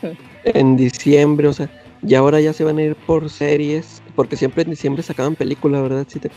[0.45, 1.69] en diciembre, o sea,
[2.07, 5.81] y ahora ya se van a ir por series, porque siempre en diciembre sacaban película,
[5.81, 6.07] ¿verdad?
[6.09, 6.31] Sí, te-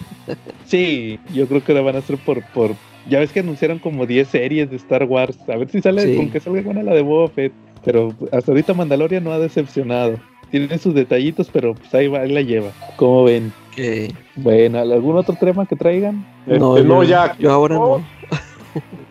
[0.66, 2.72] Sí, yo creo que la van a hacer por, por...
[3.10, 5.38] Ya ves que anunciaron como 10 series de Star Wars.
[5.48, 6.16] A ver si sale, Sí.
[6.18, 7.54] con que salga buena la de Boba Fett.
[7.86, 10.20] Pero hasta ahorita Mandalorian no ha decepcionado.
[10.52, 12.72] Tiene sus detallitos, pero pues ahí, va, ahí la lleva.
[12.98, 13.54] ¿Cómo ven?
[13.76, 16.26] que Bueno, ¿algún otro tema que traigan?
[16.48, 17.36] Este, no, ya.
[17.40, 18.06] Yo ahora no.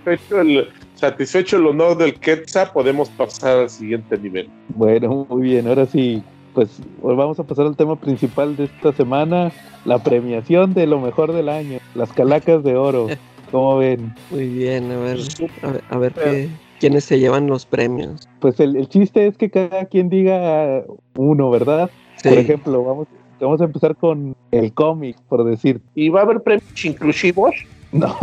[0.04, 4.50] Satisfecho el, satisfecho el honor del Quetzal, podemos pasar al siguiente nivel.
[4.68, 6.22] Bueno, muy bien, ahora sí,
[6.56, 9.52] pues hoy vamos a pasar al tema principal de esta semana,
[9.84, 13.08] la premiación de lo mejor del año, las calacas de oro.
[13.52, 14.14] ¿Cómo ven?
[14.30, 15.18] Muy bien, a ver,
[15.62, 16.48] a ver, a ver qué,
[16.80, 18.26] quiénes se llevan los premios.
[18.40, 20.82] Pues el, el chiste es que cada quien diga
[21.14, 21.90] uno, ¿verdad?
[22.16, 22.30] Sí.
[22.30, 25.82] Por ejemplo, vamos, vamos a empezar con el cómic, por decir.
[25.94, 27.54] ¿Y va a haber premios inclusivos?
[27.92, 28.14] No,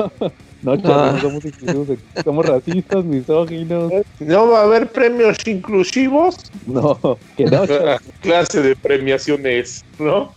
[0.63, 1.11] no, Charlie, Ah.
[1.13, 3.91] no somos inclusivos, somos racistas, misóginos.
[4.19, 6.37] ¿No va a haber premios inclusivos?
[6.65, 6.97] No,
[7.37, 7.63] que no,
[8.21, 10.31] clase de premiaciones, ¿no?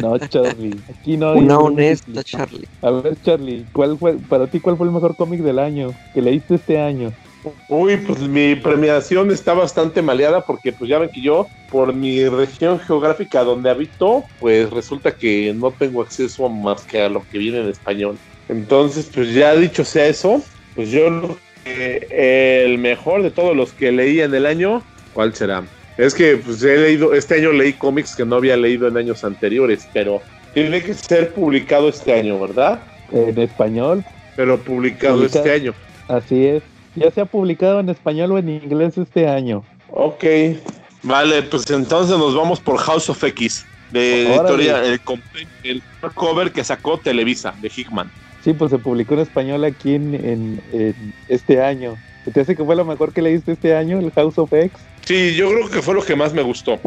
[0.00, 0.76] no, Charlie.
[0.90, 2.24] Aquí no hay Una honesta.
[2.24, 2.66] Charlie.
[2.82, 6.22] A ver, Charlie, ¿cuál fue, para ti, cuál fue el mejor cómic del año que
[6.22, 7.12] leíste este año?
[7.68, 12.28] Uy, pues mi premiación está bastante maleada porque pues ya ven que yo, por mi
[12.28, 17.22] región geográfica donde habito, pues resulta que no tengo acceso a más que a lo
[17.30, 18.18] que viene en español.
[18.48, 20.42] Entonces, pues ya dicho sea eso,
[20.74, 24.82] pues yo creo que eh, el mejor de todos los que leí en el año,
[25.12, 25.64] ¿cuál será?
[25.98, 29.24] Es que pues he leído, este año leí cómics que no había leído en años
[29.24, 30.20] anteriores, pero
[30.54, 32.80] tiene que ser publicado este año, ¿verdad?
[33.12, 34.04] En español,
[34.36, 35.74] Pero publicado este año.
[36.08, 36.62] así es.
[36.94, 39.64] Ya se ha publicado en español o en inglés este año.
[39.90, 40.24] Ok.
[41.02, 43.66] Vale, pues entonces nos vamos por House of X.
[43.90, 44.34] De Órale.
[44.64, 45.82] editorial, el, comp- el
[46.14, 48.10] cover que sacó Televisa, de Hickman.
[48.46, 50.94] Sí, pues se publicó en español aquí en, en- en
[51.28, 51.96] este año.
[52.32, 54.70] ¿Te hace que fue lo mejor que leíste este año, el House of X?
[55.04, 56.78] Sí, yo creo que fue lo que más me gustó.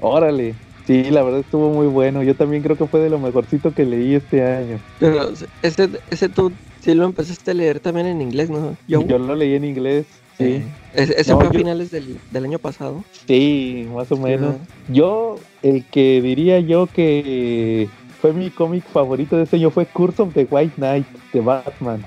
[0.00, 0.54] Órale.
[0.86, 2.22] Sí, la verdad estuvo muy bueno.
[2.22, 4.78] Yo también creo que fue de lo mejorcito que leí este año.
[4.98, 5.30] Pero
[5.62, 8.74] ese, ese tú sí lo empezaste a leer también en inglés, ¿no?
[8.88, 10.06] Yo, Yo lo leí en inglés.
[10.38, 10.44] Sí,
[10.94, 13.04] Eh, ese No, fue a yo- finales del, del año pasado.
[13.26, 14.56] sí, más o menos.
[14.88, 17.86] Yo, el que diría yo que
[18.22, 22.02] fue mi cómic favorito de este año fue Curse of the White Knight de Batman.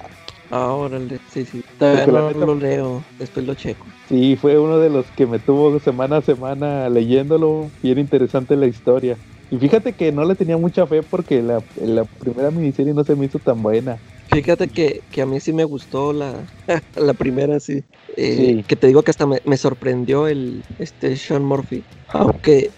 [0.49, 1.61] Ah, órale, sí, sí.
[1.77, 3.85] Todavía no neta- lo leo, después lo checo.
[4.07, 7.69] Sí, fue uno de los que me tuvo semana a semana leyéndolo.
[7.83, 9.17] Bien interesante la historia.
[9.51, 13.15] Y fíjate que no le tenía mucha fe porque la, la primera miniserie no se
[13.15, 13.99] me hizo tan buena.
[14.29, 16.45] Fíjate que, que a mí sí me gustó la,
[16.95, 17.83] la primera, sí.
[18.15, 18.63] Eh, Sí.
[18.63, 21.83] Que te digo que hasta me, me sorprendió el este Sean Murphy.
[22.07, 22.71] Aunque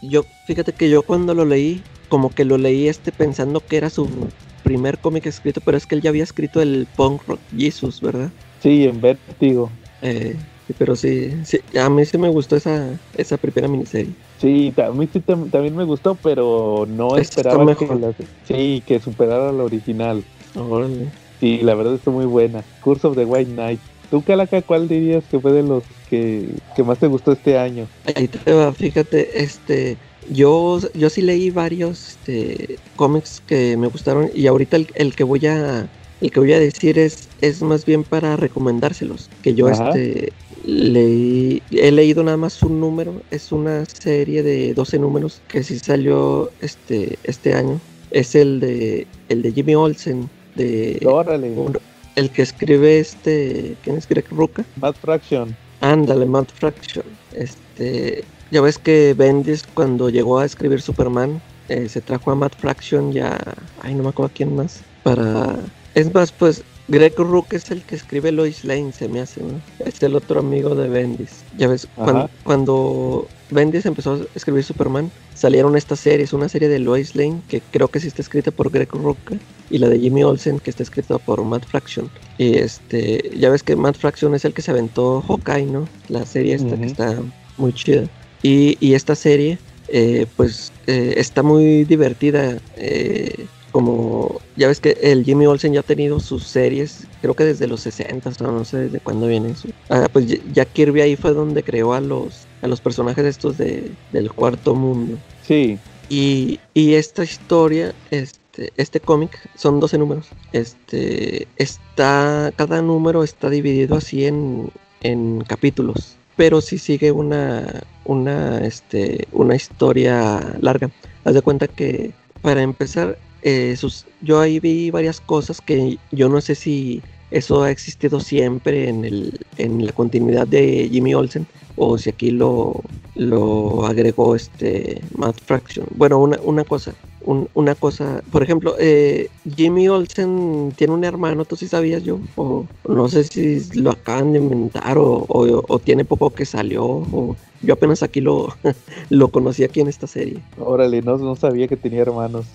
[0.00, 3.90] yo, fíjate que yo cuando lo leí, como que lo leí este pensando que era
[3.90, 4.30] su,
[4.62, 8.32] primer cómic escrito, pero es que él ya había escrito el Punk Rock Jesus, ¿verdad?
[8.60, 9.72] Sí, en Vértigo.
[10.00, 10.36] Eh,
[10.78, 14.16] pero sí, sí, a mí sí me gustó esa, esa primera miniserie.
[14.38, 18.00] Sí, a mí sí tam- también me gustó, pero no Esta esperaba que mejor.
[18.00, 18.14] la-
[18.44, 20.24] sí, que superara la original.
[20.54, 21.12] Órale.
[21.40, 22.64] Sí, la verdad está muy buena.
[22.80, 23.82] Curse of the White Knight.
[24.12, 26.46] ¿Tú, Calaca, cuál dirías que fue de los que,
[26.76, 27.88] que más te gustó este año?
[28.14, 29.96] Ahí te va, fíjate, este,
[30.28, 35.24] yo, yo sí leí varios este, cómics que me gustaron y ahorita el, el que
[35.24, 35.88] voy a
[36.20, 39.30] el que voy a decir es, es más bien para recomendárselos.
[39.40, 39.88] Que yo Ajá.
[39.88, 40.34] este
[40.66, 45.78] leí, he leído nada más un número, es una serie de 12 números que sí
[45.78, 47.80] salió este, este año.
[48.10, 51.72] Es el de el de Jimmy Olsen, de Órale, un-
[52.16, 54.64] el que escribe este, ¿quién es Greg Rucka?
[54.76, 55.56] Mad Fraction.
[55.80, 57.04] Ándale, Matt Fraction.
[57.32, 62.54] Este, ya ves que Bendis cuando llegó a escribir Superman eh, se trajo a Matt
[62.56, 63.38] Fraction ya,
[63.82, 65.56] ay no me acuerdo a quién más para,
[65.94, 69.60] es más pues Greg Rook es el que escribe Lois Lane se me hace, ¿no?
[69.84, 71.30] Es el otro amigo de Bendis.
[71.56, 72.30] Ya ves cuan- Ajá.
[72.44, 77.62] cuando Bendis empezó a escribir Superman salieron estas series, una serie de Lois Lane que
[77.70, 79.36] creo que sí está escrita por Greg Rucka
[79.70, 82.10] y la de Jimmy Olsen que está escrita por Matt Fraction.
[82.36, 85.88] Y este, ya ves que Matt Fraction es el que se aventó Hawkeye, ¿no?
[86.10, 87.16] La serie esta que está
[87.56, 88.04] muy chida.
[88.42, 92.58] Y, y esta serie, eh, pues, eh, está muy divertida.
[92.76, 97.44] eh, como, ya ves que el Jimmy Olsen ya ha tenido sus series, creo que
[97.44, 99.68] desde los 60, o no sé desde cuándo viene eso.
[99.88, 103.58] Ah, pues ya- Jack Kirby ahí fue donde creó a los, a los personajes estos
[103.58, 105.18] de, del cuarto mundo.
[105.46, 110.28] Sí, Y, y esta historia, este, este cómic, son 12 números.
[110.52, 114.70] Este, está, cada número está dividido así en,
[115.02, 116.16] en capítulos.
[116.36, 120.90] Pero sí sigue una, una, este, una historia larga.
[121.24, 122.12] Haz de cuenta que,
[122.42, 127.62] para empezar, eh, sus, yo ahí vi varias cosas que yo no sé si eso
[127.62, 132.90] ha existido siempre en, el, en la continuidad de Jimmy Olsen o si aquí lo,
[133.14, 135.86] lo agregó este Matt Fraction.
[135.90, 141.44] Bueno, una, una cosa, un- una cosa, por ejemplo, eh, Jimmy Olsen tiene un hermano,
[141.46, 142.28] ¿tú sí sabías yo?
[142.34, 147.74] O no sé si lo acaban de inventar o, o- tiene poco que salió yo
[147.74, 148.54] apenas aquí lo,
[149.10, 150.38] lo conocí aquí en esta serie.
[150.58, 152.46] órale, no, no sabía que tenía hermanos.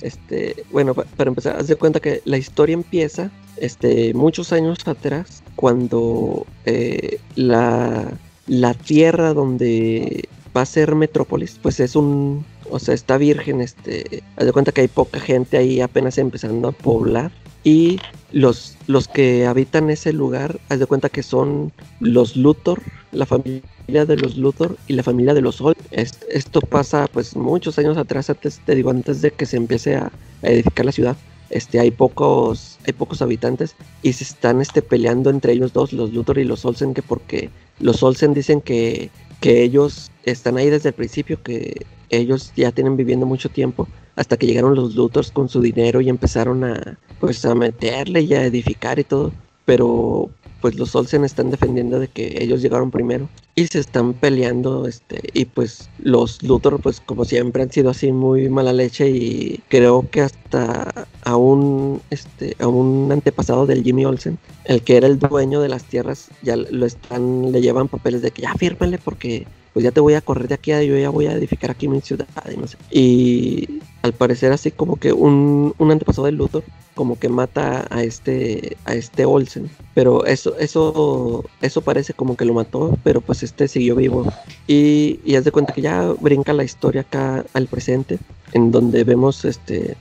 [0.00, 4.78] Este, bueno, pa- para empezar, haz de cuenta que la historia empieza este, muchos años
[4.86, 8.12] atrás, cuando eh, la,
[8.46, 14.22] la tierra donde va a ser Metrópolis, pues es un, o sea, está virgen, este,
[14.36, 17.32] haz de cuenta que hay poca gente ahí apenas empezando a poblar.
[17.64, 17.98] Y
[18.30, 22.80] los, los que habitan ese lugar, haz de cuenta que son los Luthor,
[23.12, 25.74] la familia de los Luthor y la familia de los Ol.
[25.90, 29.96] Es- esto pasa pues muchos años atrás, antes, te digo, antes de que se empiece
[29.96, 31.16] a, a edificar la ciudad.
[31.50, 36.12] Este, hay pocos, hay pocos habitantes y se están este, peleando entre ellos dos, los
[36.12, 40.90] Luthor y los Olsen, que porque los Olsen dicen que, que ellos están ahí desde
[40.90, 45.48] el principio, que ellos ya tienen viviendo mucho tiempo, hasta que llegaron los Luthors con
[45.48, 49.34] su dinero y empezaron a, pues, a meterle y a edificar y todo.
[49.64, 54.86] Pero pues los Olsen están defendiendo de que ellos llegaron primero y se están peleando
[54.86, 59.60] este y pues los Luthor pues como siempre han sido así muy mala leche y
[59.68, 65.06] creo que hasta a un este a un antepasado del Jimmy Olsen el que era
[65.06, 68.98] el dueño de las tierras ya lo están le llevan papeles de que ya fírmale
[68.98, 71.88] porque pues ya te voy a correr de aquí yo ya voy a edificar aquí
[71.88, 72.76] mi ciudad y no sé.
[72.90, 78.02] Y al parecer así como que un, un antepasado del Luthor como que mata a
[78.02, 79.70] este a este Olsen.
[79.94, 84.26] Pero eso eso eso parece como que lo mató pero pues este siguió vivo.
[84.66, 88.18] Y, y haz de cuenta que ya brinca la historia acá al presente
[88.52, 89.96] en donde vemos este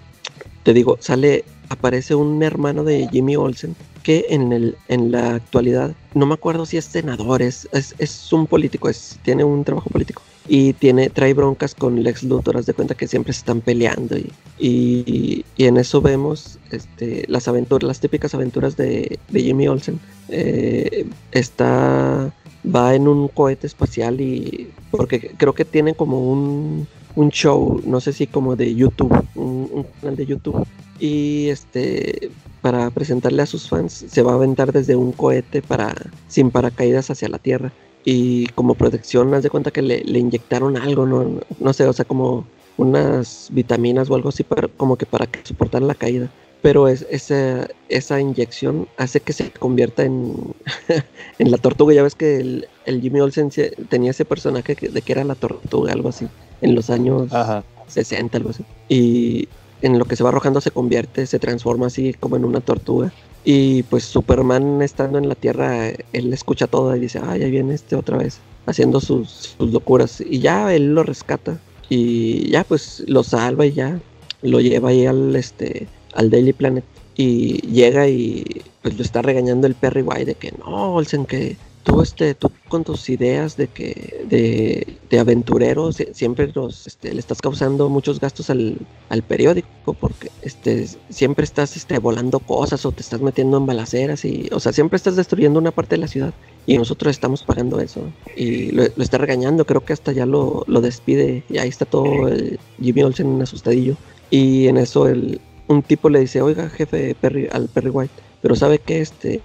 [0.64, 5.94] te digo sale aparece un hermano de Jimmy Olsen que en el en la actualidad
[6.14, 9.90] no me acuerdo si es senador es, es, es un político es tiene un trabajo
[9.90, 13.62] político y tiene trae broncas con Lex Luthor haz de cuenta que siempre se están
[13.62, 19.68] peleando y, y, en eso vemos este, las aventuras las típicas aventuras de, de Jimmy
[19.68, 20.00] Olsen.
[20.30, 22.32] Eh, está
[22.76, 28.02] va en un cohete espacial y porque creo que tiene como un, un show no
[28.02, 30.66] sé si como de YouTube un, un canal de YouTube.
[31.00, 32.32] Y este
[32.62, 35.94] para presentarle a sus fans se va a aventar desde un cohete para
[36.28, 37.72] sin paracaídas hacia la tierra
[38.10, 41.94] y como protección haz de cuenta que le, le inyectaron algo no, no sé o
[41.94, 42.48] sea como
[42.78, 46.32] unas vitaminas o algo así para como que para soportar la caída
[46.62, 50.34] pero es, esa, esa inyección hace que se convierta en,
[51.40, 51.94] en la tortuga.
[51.94, 55.24] Ya ves que el, el Jimmy Olsen se- tenía ese personaje que- de que era
[55.24, 56.28] la tortuga, algo así,
[56.62, 57.64] en los años Ajá.
[57.88, 58.66] 60, algo así.
[58.88, 59.50] Y,
[59.82, 63.14] en lo que se va arrojando se convierte, se transforma así como en una tortuga.
[63.50, 67.76] Y pues Superman estando en la Tierra, él escucha todo y dice, ay, ahí viene
[67.76, 70.20] este otra vez, haciendo sus, sus locuras.
[70.20, 71.58] Y ya él lo rescata.
[71.88, 74.02] Y ya pues lo salva y ya
[74.42, 76.84] lo lleva ahí al, este, al Daily Planet.
[77.16, 81.56] Y llega y pues lo está regañando el Perry White de que no, Olsen, que
[81.88, 87.14] tú, este, tú con tus ideas de que de, de aventurero sie- siempre nos, este,
[87.14, 88.78] le estás causando muchos gastos al,
[89.10, 94.26] al periódico porque este, siempre estás este, volando cosas o te estás metiendo en balaceras
[94.26, 96.34] y, o sea, siempre estás destruyendo una parte de la ciudad
[96.66, 98.02] y nosotros estamos pagando eso
[98.36, 102.28] y lo, está regañando, creo que hasta ya lo, lo despide y ahí está todo
[102.28, 103.96] el Jimmy Olsen asustadillo
[104.30, 108.56] y en eso el, un tipo le dice, oiga jefe Perry, al Perry White, pero
[108.56, 109.42] sabe que este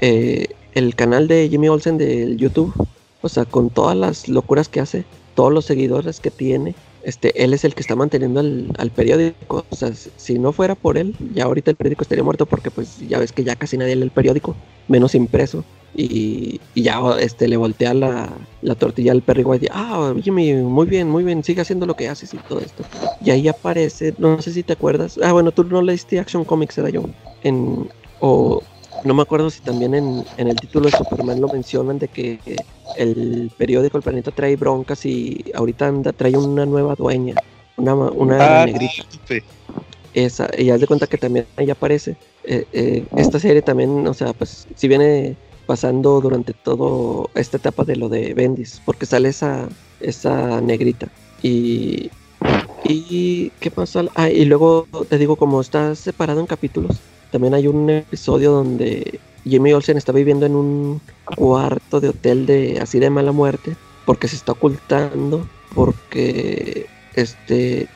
[0.00, 2.74] eh, el canal de Jimmy Olsen del YouTube,
[3.20, 7.54] o sea, con todas las locuras que hace, todos los seguidores que tiene, este, él
[7.54, 9.66] es el que está manteniendo al, al periódico.
[9.70, 12.96] O sea, si- no fuera por él, ya ahorita el periódico estaría muerto porque pues
[12.96, 15.66] ya ves que ya casi nadie lee el periódico, menos impreso.
[15.92, 20.86] Y, y ya este, le voltea la, la tortilla al White y, ah, Jimmy, muy
[20.86, 22.86] bien, muy bien, sigue haciendo lo que haces y todo esto.
[23.18, 26.78] Y ahí aparece, no sé si te acuerdas, ah, bueno, tú no leíste Action Comics,
[26.78, 27.10] era yo,
[27.40, 28.68] en, o
[29.04, 32.40] no me acuerdo si también en, en el título de Superman lo mencionan de que
[32.94, 37.34] el periódico El Planeta trae broncas y ahorita anda, trae una nueva dueña,
[37.76, 39.04] una, una Ah, negrita.
[39.26, 39.40] sí.
[40.14, 42.16] Esa, y haz de cuenta que también ahí aparece.
[42.44, 45.36] Eh, eh, esta serie también, o sea, pues si viene
[45.66, 49.68] pasando durante todo esta etapa de lo de Bendis, porque sale esa,
[50.00, 51.08] esa negrita.
[51.42, 52.10] Y,
[52.82, 54.04] y ¿qué pasa?
[54.14, 59.20] Ah, y luego te digo, como está separado en capítulos, también hay un episodio donde
[59.44, 64.28] Jimmy Olsen está viviendo en un cuarto de hotel de así de mala muerte, porque
[64.28, 67.88] se está ocultando, porque este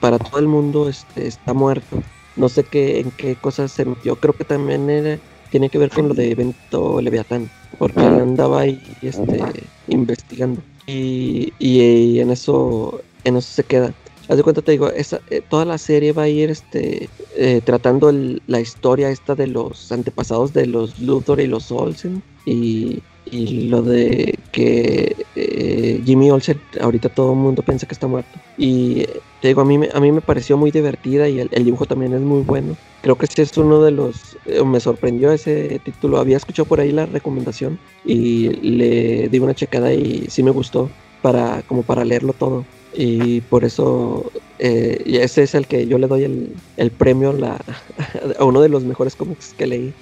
[0.00, 2.02] para todo el mundo este, está muerto.
[2.36, 4.16] No sé qué, en qué cosas se metió.
[4.16, 5.18] Creo que también era,
[5.50, 7.48] tiene que ver con lo de evento Leviatán.
[7.78, 9.40] Porque andaba ahí este,
[9.88, 10.60] investigando.
[10.86, 13.94] Y, y en eso en eso se queda.
[14.28, 18.10] Haz de cuenta, te digo, eh, toda la serie va a ir este, eh, tratando
[18.46, 22.22] la historia esta de los antepasados de los Luthor y los Olsen.
[22.46, 23.02] Y,
[23.32, 28.38] lo de que eh, Jimmy Olsen, ahorita todo el mundo piensa que está muerto.
[28.56, 29.06] Y
[29.40, 32.20] te digo, a mí, a mí me pareció muy divertida y el, dibujo también es
[32.20, 32.76] muy bueno.
[33.02, 34.36] Creo que ese es uno de los...
[34.64, 36.18] me sorprendió ese título.
[36.18, 40.88] Había escuchado por ahí la recomendación y le di una checada y sí me gustó
[41.20, 42.64] para como para leerlo todo.
[42.96, 47.30] Y por eso eh, y ese es el que yo le doy el, el premio
[47.30, 47.64] a, la,
[48.38, 49.92] a uno de los mejores cómics que leí.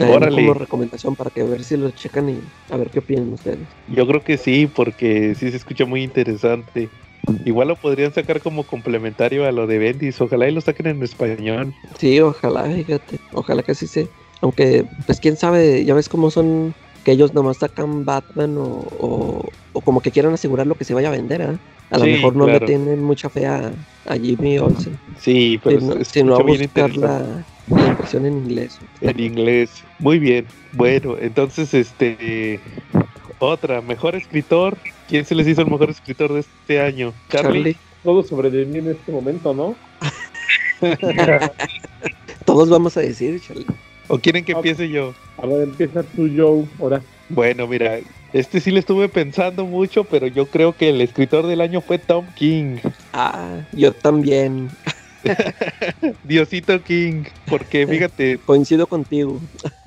[0.00, 0.42] Órale.
[0.42, 2.38] como recomendación para que ver si lo checan y
[2.70, 3.58] a ver qué opinan ustedes.
[3.88, 6.88] Yo creo que sí, porque sí se escucha muy interesante.
[7.44, 10.20] Igual lo podrían sacar como complementario a lo de Bendis.
[10.20, 11.72] Ojalá y lo saquen en español.
[11.98, 14.08] Sí, ojalá, fíjate, ojalá que sí se.
[14.40, 16.74] Aunque, pues quién sabe, ya ves cómo son
[17.04, 20.94] que ellos nomás sacan Batman o, o, o como que quieran asegurar lo que se
[20.94, 21.58] vaya a vender, ¿ah?
[21.90, 22.60] A lo mejor no claro.
[22.60, 23.72] le tienen mucha fe a,
[24.06, 28.78] a Jimmy Olsen, Sí, pero sino, se sino a buscar la, la impresión en inglés.
[29.00, 29.82] en inglés.
[29.98, 30.46] Muy bien.
[30.72, 32.60] Bueno, entonces, este.
[33.40, 34.76] Otra, mejor escritor.
[35.08, 37.12] ¿Quién se les hizo el mejor escritor de este año?
[37.28, 37.74] Charlie.
[37.74, 39.74] Charlie, Todo sobre mí en este momento, ¿no?
[42.44, 43.66] todos vamos a decir, Charlie.
[44.10, 45.14] ¿O quieren que empiece yo?
[45.38, 47.00] A ver, empieza tú, Joe, ahora.
[47.28, 47.98] Bueno, mira,
[48.32, 51.98] este sí le estuve pensando mucho, pero yo creo que el escritor del año fue
[51.98, 52.78] Tom King.
[53.12, 54.68] Ah, yo también.
[56.24, 57.24] Diosito King.
[57.48, 59.40] Porque fíjate, Coincido contigo.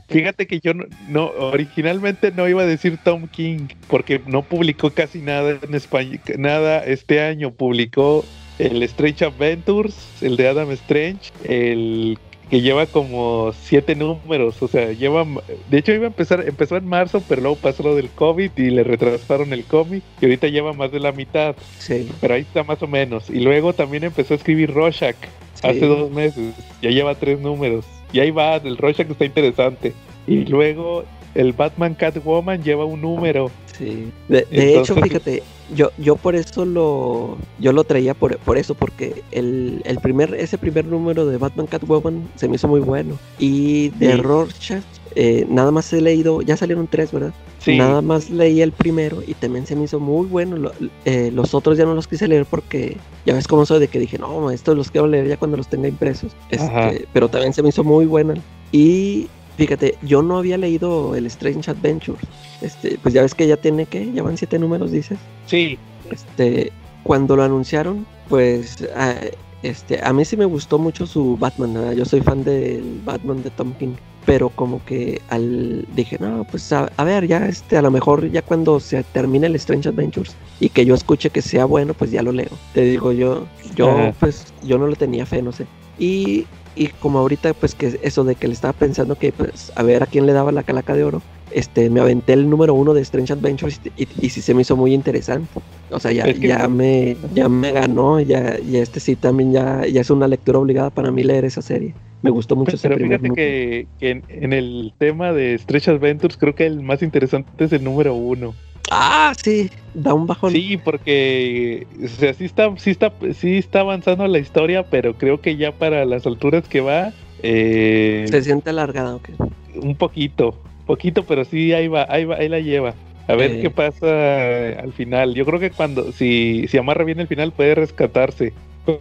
[0.07, 4.89] fíjate que yo no, no- originalmente no iba a decir Tom King, porque no publicó
[4.91, 7.51] casi nada en español, nada este año.
[7.51, 8.23] Publicó
[8.59, 12.17] el Strange Adventures, el de Adam Strange, el
[12.53, 15.25] que lleva como siete números, o sea, lleva,
[15.71, 18.69] de hecho iba a empezar, empezó en marzo, pero luego pasó lo del COVID y
[18.69, 22.63] le retrasaron el cómic y ahorita lleva más de la mitad, Sí, pero ahí está
[22.63, 23.27] más o menos.
[23.31, 25.15] Y luego también empezó a escribir Rorschach
[25.55, 25.67] sí.
[25.67, 29.91] hace dos meses, ya lleva tres números y ahí va, el Rorschach está interesante.
[30.27, 33.49] Y luego el Batman Catwoman lleva un número.
[33.75, 34.11] Sí.
[34.27, 35.41] De, de hecho, fíjate,
[35.75, 40.33] yo, yo por eso lo, yo lo traía por, por eso, porque el, el primer,
[40.35, 43.17] ese primer número de Batman Catwoman se me hizo muy bueno.
[43.39, 44.21] Y de Sí.
[44.21, 44.83] Rorschach,
[45.15, 47.33] eh, nada más he leído, ya salieron tres, ¿verdad?
[47.59, 50.57] Sí, Nada más leí el primero y también se me hizo muy bueno.
[50.57, 50.73] Lo-
[51.05, 53.99] eh, los otros ya no los quise leer porque ya ves cómo soy de que
[53.99, 56.33] dije, no, estos los quiero leer ya cuando los tenga impresos.
[56.49, 58.33] Este, pero también se me hizo muy buena.
[58.73, 62.21] Y fíjate, yo no había leído el Strange Adventures.
[62.61, 65.17] Este, pues ya ves que ya tiene que, ya van siete números, dices.
[65.47, 65.77] sí,
[66.11, 66.71] Este,
[67.03, 69.15] cuando lo anunciaron, pues ah,
[69.63, 71.93] Este, a mí sí me gustó mucho su Batman, ¿verdad?
[71.93, 73.95] yo soy fan del Batman de Tom King,
[74.25, 78.29] pero como que al dije, no, pues a, a, ver, ya este, a lo mejor
[78.29, 82.11] ya cuando se termine el Strange Adventures y que yo escuche que sea bueno, pues
[82.11, 82.49] ya lo leo.
[82.73, 83.45] Te digo, yo,
[83.75, 84.13] yo, Ajá.
[84.19, 85.65] pues, yo no le tenía fe, no sé.
[85.97, 86.45] Y,
[86.75, 90.03] y como ahorita, pues que eso de que le estaba pensando que, pues, a ver
[90.03, 93.01] a quién le daba la calaca de oro, este, me aventé el número uno de
[93.01, 95.61] Strange Adventures y, y, y sí se me hizo muy interesante.
[95.89, 99.51] O sea, ya, Es que- ya me, ya me ganó, ya, ya este sí también
[99.53, 101.95] ya, ya es una lectura obligada para mí leer esa serie.
[102.21, 105.89] Me gustó mucho ese Pero primer fíjate que, que en, en el tema de Stretch
[105.89, 108.57] Adventures creo que el más interesante es el número uno.
[108.91, 110.51] Ah, sí, da un bajón.
[110.51, 115.41] Sí, porque o sea, sí está, sí está, sí está avanzando la historia, pero creo
[115.41, 117.11] que ya para las alturas que va,
[117.41, 119.29] eh, Se siente alargada, ok.
[119.75, 122.93] un poquito, poquito, pero sí ahí va, ahí va, ahí la lleva.
[123.27, 123.61] A ver Eh.
[123.61, 125.33] qué pasa al final.
[125.33, 128.51] Yo creo que cuando, si, si amarra bien el final puede rescatarse.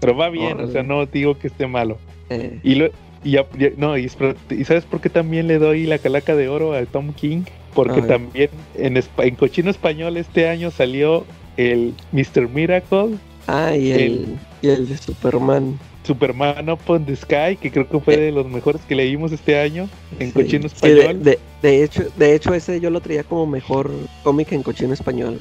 [0.00, 1.98] Pero va bien, o sea, no digo que esté malo.
[2.30, 2.86] Eh, Y, lo,
[3.24, 6.72] y, ya- ya- no, ¿y sabes por qué también le doy la calaca de oro
[6.72, 7.42] a Tom King?
[7.74, 11.24] Porque también en, en cochino español este año salió
[11.56, 12.48] el Mr.
[12.48, 13.16] Miracle,
[13.46, 15.78] ah, y el, y el de Superman.
[16.04, 19.56] Superman Up on the Sky, que creo que fue de los mejores que leímos este
[19.60, 20.32] año en Sí.
[20.32, 21.22] cochino Sí, de, español.
[21.22, 23.92] de- de hecho, de hecho, ese yo lo traía como mejor
[24.24, 25.38] cómic en cochino español.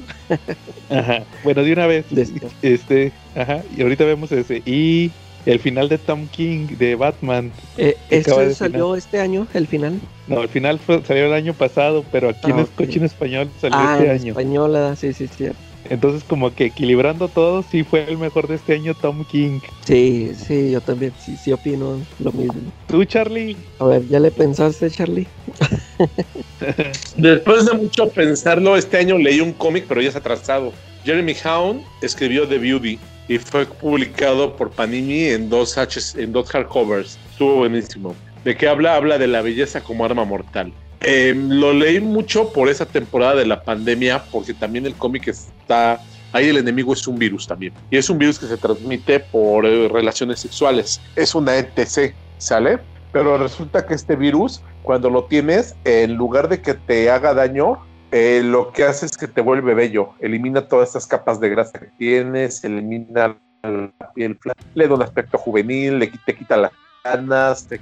[0.88, 1.24] Ajá.
[1.42, 2.46] Bueno, de una vez, este.
[2.62, 4.62] este, ajá, y ahorita vemos ese.
[4.64, 5.10] Y
[5.46, 7.52] el final de Tom King de Batman.
[7.76, 10.00] Eh, Que acaba ¿Este de salió este año, el final?
[10.28, 12.74] No, el final fue- salió el año pasado, pero aquí en Ah, el ok.
[12.76, 14.28] cochino español salió ah, este en año.
[14.32, 15.46] española, sí, sí, sí.
[15.90, 19.58] Entonces, como que equilibrando todo, sí fue el mejor de este año Tom King.
[19.84, 22.60] Sí, sí, yo también, sí, sí opino lo mismo.
[22.86, 23.56] ¿Tú, Charlie?
[23.80, 25.26] A ver, ¿ya le pensaste, Charlie?
[27.16, 30.72] Después de mucho pensarlo, este año leí un cómic, pero ya es atrasado.
[31.04, 32.98] Jeremy Hound escribió The Beauty
[33.32, 35.78] y fue publicado por Panini en dos
[36.16, 37.18] en dos hardcovers.
[37.30, 38.14] Estuvo buenísimo.
[38.44, 38.96] ¿De qué habla?
[38.96, 40.70] Habla de la belleza como arma mortal.
[41.00, 45.98] Eh, lo leí mucho por esa temporada de la pandemia, porque también el cómic está.
[46.32, 47.72] Ahí el enemigo es un virus también.
[47.90, 51.00] Y es un virus que se transmite por eh, relaciones sexuales.
[51.16, 52.80] Es una ETC, ¿sale?
[53.12, 57.78] Pero resulta que este virus, cuando lo tienes, en lugar de que te haga daño,
[58.12, 60.10] eh, lo que hace es que te vuelve bello.
[60.20, 65.02] Elimina todas estas capas de grasa que tienes, elimina la piel flaca, le da un
[65.02, 67.80] aspecto juvenil, le, te quita las canas, te,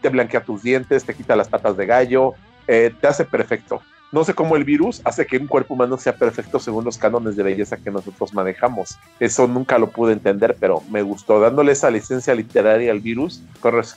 [0.00, 2.34] te blanquea tus dientes, te quita las patas de gallo,
[2.66, 3.80] eh, te hace perfecto.
[4.10, 7.34] No sé cómo el virus hace que un cuerpo humano sea perfecto según los cánones
[7.34, 8.98] de belleza que nosotros manejamos.
[9.18, 11.40] Eso nunca lo pude entender, pero me gustó.
[11.40, 13.42] Dándole esa licencia literaria al virus,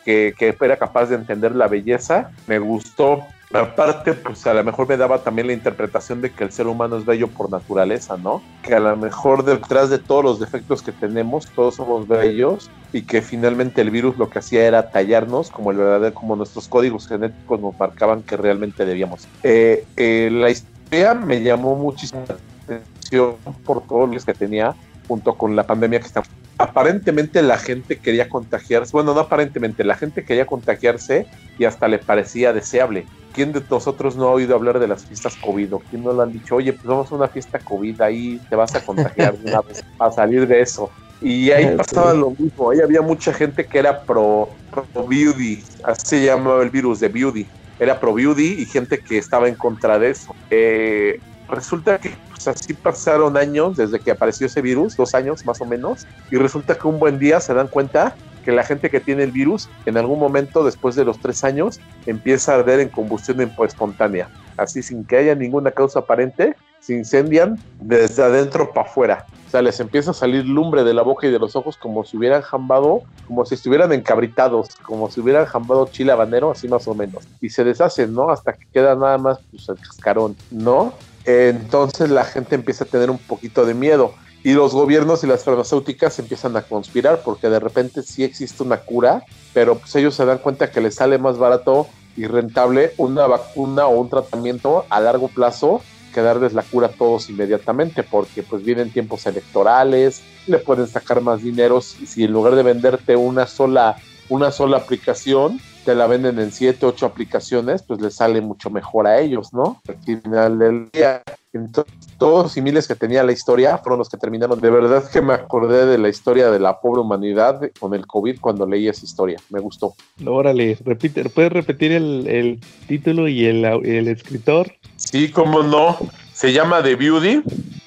[0.06, 3.26] que, que era capaz de entender la belleza, me gustó.
[3.56, 6.98] Aparte, pues a lo mejor me daba también la interpretación de que el ser humano
[6.98, 8.42] es bello por naturaleza, ¿no?
[8.62, 13.04] Que a lo mejor detrás de todos los defectos que tenemos, todos somos bellos y
[13.04, 17.08] que finalmente el virus lo que hacía era tallarnos como el verdadero, como nuestros códigos
[17.08, 19.28] genéticos nos marcaban que realmente debíamos.
[19.44, 22.36] Eh, eh, la historia me llamó muchísimo la
[22.76, 23.36] atención
[23.66, 24.76] por todos los que tenía
[25.08, 26.30] junto con la pandemia que estamos.
[26.58, 31.28] Aparentemente la gente quería contagiarse, bueno, no aparentemente, la gente quería contagiarse
[31.58, 33.10] y hasta le parecía deseable.
[33.34, 35.74] ¿Quién de nosotros no ha oído hablar de las fiestas COVID?
[35.76, 38.56] ¿O quién no le han dicho, oye, pues vamos a una fiesta COVID, ahí te
[38.56, 40.90] vas a contagiar una vez a salir de eso?
[41.20, 41.76] Y ahí Sí.
[41.76, 46.64] pasaba lo mismo, ahí había mucha gente que era pro, pro beauty, así se llamaba
[46.64, 47.50] el virus de beauty,
[47.80, 50.38] era pro beauty y gente que estaba en contra de eso.
[50.50, 51.20] Eh,
[51.50, 52.14] resulta que
[52.46, 56.76] así pasaron años desde que apareció ese virus, dos años más o menos, y resulta
[56.76, 59.98] que un buen día se dan cuenta que la gente que tiene el virus, en
[59.98, 65.04] algún momento después de los tres años, empieza a arder en combustión espontánea, así sin
[65.04, 69.26] que haya ninguna causa aparente, se incendian desde adentro para afuera.
[69.48, 72.04] O sea, les empieza a salir lumbre de la boca y de los ojos como
[72.04, 76.88] si hubieran jambado, como si estuvieran encabritados, como si hubieran jambado chile habanero, así más
[76.88, 77.28] o menos.
[77.42, 78.30] Y se deshacen, ¿no?
[78.30, 80.94] Hasta que queda nada más pues, el cascarón, ¿no?
[81.26, 84.14] Entonces la gente empieza a tener un poquito de miedo.
[84.44, 88.78] Y los gobiernos y las farmacéuticas empiezan a conspirar porque de repente sí existe una
[88.78, 89.24] cura,
[89.54, 93.88] pero pues ellos se dan cuenta que les sale más barato y rentable una vacuna
[93.88, 95.82] o un tratamiento a largo plazo
[96.14, 101.22] que darles la cura a todos inmediatamente porque pues vienen tiempos electorales, le pueden sacar
[101.22, 103.98] más dinero si, si en lugar de venderte una sola
[104.30, 109.08] una sola aplicación te la venden en siete, ocho aplicaciones, pues les sale mucho mejor
[109.08, 109.82] a ellos, ¿no?
[109.88, 111.22] Al final del día.
[111.54, 114.60] Entonces, todos y miles que tenía la historia fueron los que terminaron.
[114.60, 118.40] De verdad que me acordé de la historia de la pobre humanidad con el COVID
[118.42, 119.40] cuando leí esa historia.
[119.50, 119.94] Me gustó.
[120.26, 124.74] Órale, repite, ¿puedes repetir el, el título y el, el escritor?
[124.98, 125.98] Sí, cómo no.
[126.34, 127.42] Se llama The Beauty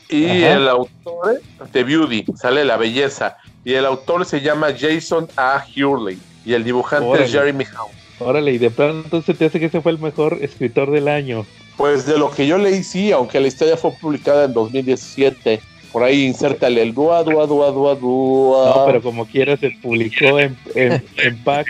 [0.08, 0.52] y Ajá.
[0.54, 1.40] el autor
[1.72, 3.36] The Beauty, sale la belleza.
[3.64, 5.62] y el autor se llama Jason A.
[5.76, 6.18] Hurley
[6.48, 7.26] y el dibujante Órale.
[7.26, 7.90] es Jeremy Howe.
[8.20, 11.44] Órale, y de pronto entonces te hace que ese fue el mejor escritor del año.
[11.76, 15.60] Pues de lo que yo leí, sí, aunque la historia fue publicada en 2017.
[15.92, 18.74] Por ahí insértale el dua, dua, dua, dua, dua.
[18.76, 21.66] No, pero como quiera se publicó en, en, en pack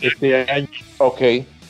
[0.00, 0.68] este año.
[0.98, 1.20] Ok,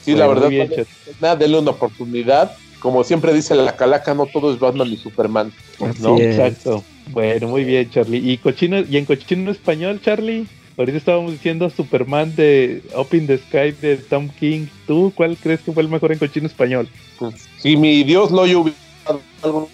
[0.02, 1.20] sí, la verdad, bien, vale Chet.
[1.20, 2.56] nada, denle una oportunidad.
[2.78, 5.52] Como siempre dice la calaca, no todo es Batman y Superman.
[5.80, 6.16] Así ¿no?
[6.16, 6.36] es.
[6.38, 6.84] Exacto.
[7.08, 8.18] Bueno, muy bien, Charlie.
[8.30, 10.46] ¿Y cochino y en cochino español, Charlie?
[10.78, 14.66] Ahorita estábamos diciendo Superman de Up in the Sky de Tom King.
[14.86, 16.86] ¿Tú cuál crees que fue el mejor en cochino español?
[17.18, 18.76] Pues, si mi Dios no yo hubiera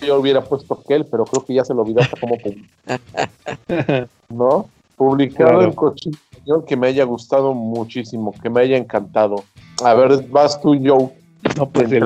[0.01, 2.37] yo hubiera puesto aquel, pero creo que ya se lo olvidó hasta cómo
[4.29, 4.69] ¿no?
[4.97, 5.63] Publicado Claro.
[5.65, 9.43] en cochino español que me haya gustado muchísimo, que me haya encantado.
[9.83, 11.11] A ver, vas tú, Joe.
[11.57, 12.03] No, pues el,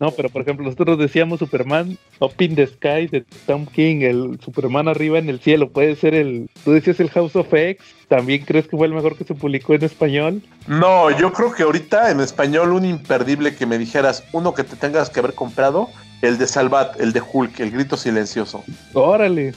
[0.00, 4.40] no, pero por ejemplo, nosotros decíamos Superman Up in the Sky de Tom King, el
[4.44, 5.70] Superman arriba en el cielo.
[5.70, 6.50] Puede ser el.
[6.64, 7.84] Tú decías el House of X.
[8.08, 10.42] ¿También crees que fue el mejor que se publicó en español?
[10.66, 14.76] No, yo creo que ahorita en español un imperdible que me dijeras, uno que te
[14.76, 15.88] tengas que haber comprado,
[16.22, 18.64] el de Salvat, el de Hulk, el grito silencioso.
[18.94, 19.52] Órale,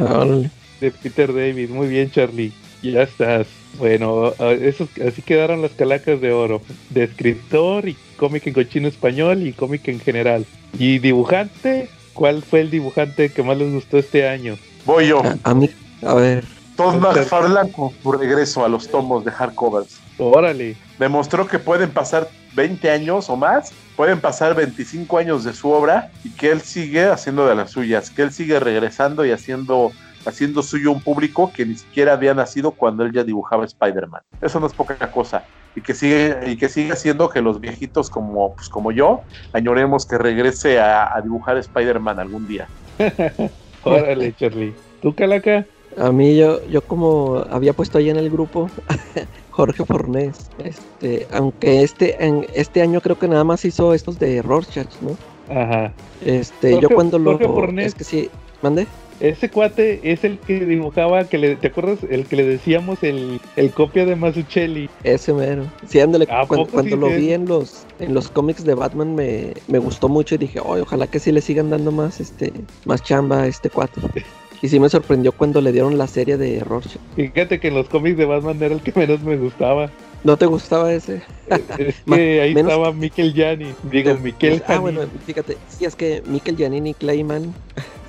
[0.00, 0.50] Órale.
[0.80, 1.70] de Peter David.
[1.70, 2.52] Muy bien, Charlie.
[2.82, 3.46] Ya estás.
[3.78, 6.62] Bueno, esos, así quedaron las calacas de oro.
[6.90, 10.46] De escritor y cómic en cochino español y cómic en general.
[10.78, 11.88] ¿Y dibujante?
[12.12, 14.56] ¿Cuál fue el dibujante que más les gustó este año?
[14.84, 15.22] Voy yo.
[15.24, 15.68] A, a mí,
[16.02, 16.44] a ver,
[16.76, 16.96] Todd.
[16.96, 20.00] McFarlane con su regreso a los tomos de hardcovers.
[20.18, 20.76] Órale.
[20.98, 26.10] Demostró que pueden pasar 20 años o más, pueden pasar 25 años de su obra
[26.22, 29.92] y que él sigue haciendo de las suyas, que él sigue regresando y haciendo,
[30.26, 34.22] haciendo suyo un público que ni siquiera había nacido cuando él ya dibujaba Spider-Man.
[34.40, 35.44] Eso no es poca cosa.
[35.76, 39.22] Y que sigue, y que sigue haciendo que los viejitos como, pues, como yo
[39.52, 42.68] añoremos que regrese a, a dibujar Spider-Man algún día.
[43.84, 44.72] Órale, Charlie.
[45.02, 45.66] ¿Tú, Calaca?
[45.98, 48.68] a mí yo, yo como había puesto ahí en el grupo,
[49.50, 54.42] Jorge Fornés, este, aunque este, en este año creo que nada más hizo estos de
[54.42, 55.16] Rorschach, ¿no?
[55.54, 55.92] Ajá.
[56.24, 57.86] Este, yo cuando lo, Jorge Fornés.
[57.88, 58.30] es que sí,
[58.62, 58.86] mande,
[59.20, 61.98] Ese cuate es el que dibujaba, que le, ¿te acuerdas?
[62.10, 64.90] El que le decíamos el, el copia de Mazzucchelli.
[65.04, 68.64] ese mero, sí, ándale, ¿A cuando, cuando sí, lo vi en los, en los cómics
[68.64, 71.92] de Batman me, me gustó mucho y dije, "Ay, ojalá que sí le sigan dando
[71.92, 72.52] más, este,
[72.84, 74.00] más chamba a este cuate.
[74.62, 76.96] Y sí me sorprendió cuando le dieron la serie de Rorschach.
[77.16, 79.90] Fíjate que en los cómics de Batman era el que menos me gustaba.
[80.22, 81.20] ¿No te gustaba ese?
[81.78, 83.74] Es que ahí menos- estaba Mikel Gianni.
[83.82, 87.52] Digo, Mikel Ah, bueno, fíjate, sí, es que Mikel Giannini y Clayman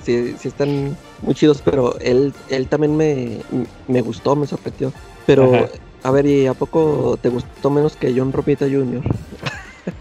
[0.06, 3.40] sí, sí están muy chidos, pero él, él también me,
[3.88, 4.92] me gustó, me sorprendió.
[5.26, 5.66] Pero, Ajá.
[6.04, 9.02] a ver, ¿y a poco te gustó menos que John Romita Jr.?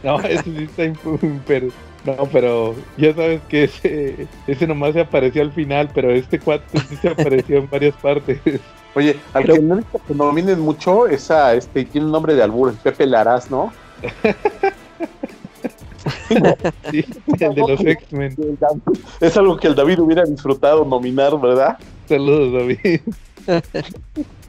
[0.02, 1.68] No, ese sí está imp- pero
[2.06, 6.80] No, pero ya sabes que ese, ese nomás se apareció al final, pero este cuate
[6.90, 8.40] sí se apareció en varias partes.
[8.96, 9.84] Oye, al Pero- que no
[10.16, 13.72] nominen mucho es a este, tiene un nombre de albur, Pepe Larraz, ¿no?
[16.92, 17.06] Sí,
[17.40, 18.36] el de los X-Men.
[19.20, 21.78] Es algo que el David hubiera disfrutado nominar, ¿verdad?
[22.08, 23.02] Saludos, David.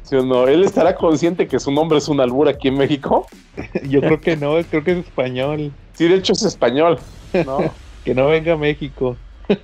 [0.03, 0.47] ¿Sí o no?
[0.47, 3.27] Él estará consciente que su nombre es un albur aquí en México.
[3.89, 5.73] Yo creo que no, creo que es español.
[5.95, 6.99] Sí, de hecho es español,
[7.45, 7.59] ¿no?
[8.05, 9.17] Que no venga a México.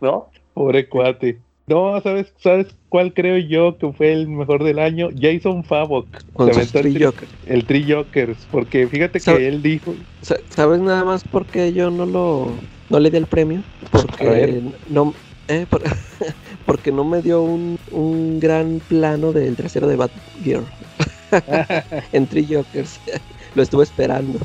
[0.00, 0.28] ¿No?
[0.54, 1.38] Pobre cuate.
[1.68, 5.08] No, ¿sabes, ¿sabes cuál creo yo que fue el mejor del año?
[5.20, 6.06] Jason Favok.
[6.32, 7.28] Con sus el tri- Joker.
[7.46, 8.46] El Jokers.
[8.50, 9.94] Porque fíjate que él dijo.
[10.22, 12.58] Sa- ¿Sabes nada más por qué yo no lo
[12.88, 13.62] no le di el premio?
[13.90, 15.12] Porque no
[15.48, 15.82] eh, por-
[16.66, 20.64] porque no me dio un, un gran plano del trasero de Batgirl
[22.12, 23.00] en Three Jokers.
[23.54, 24.38] Lo estuve esperando.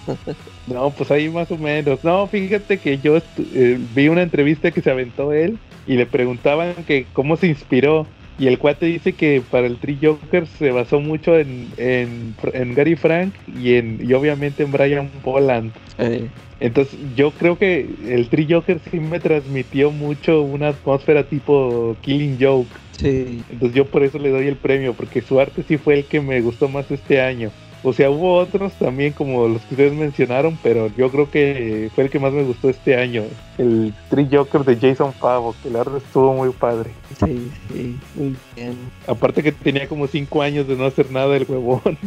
[0.67, 2.03] No, pues ahí más o menos.
[2.03, 6.86] No, fíjate que yo eh, vi una entrevista que se aventó él y le preguntaban
[6.86, 8.07] que cómo se inspiró.
[8.36, 12.73] Y el cuate dice que para el Three Jokers se basó mucho en, en, en
[12.73, 15.75] Gary Frank y, en, y obviamente en Brian Poland.
[15.97, 16.29] Eh,
[16.59, 22.38] Entonces yo creo que el Three Jokers sí me transmitió mucho una atmósfera tipo Killing
[22.39, 22.79] Joke.
[22.91, 26.07] sí, Entonces yo por eso le doy el premio, porque su arte sí fue el
[26.07, 27.53] que me gustó más este año.
[27.84, 32.05] O sea, hubo otros también como los que ustedes mencionaron, pero yo creo que fue
[32.05, 33.23] el que más me gustó este año.
[33.57, 36.91] El Three Joker de Jason Favok, el arte estuvo muy padre.
[37.19, 38.77] sí, sí, muy bien.
[39.05, 41.97] Aparte que tenía como cinco años de no hacer nada el huevón.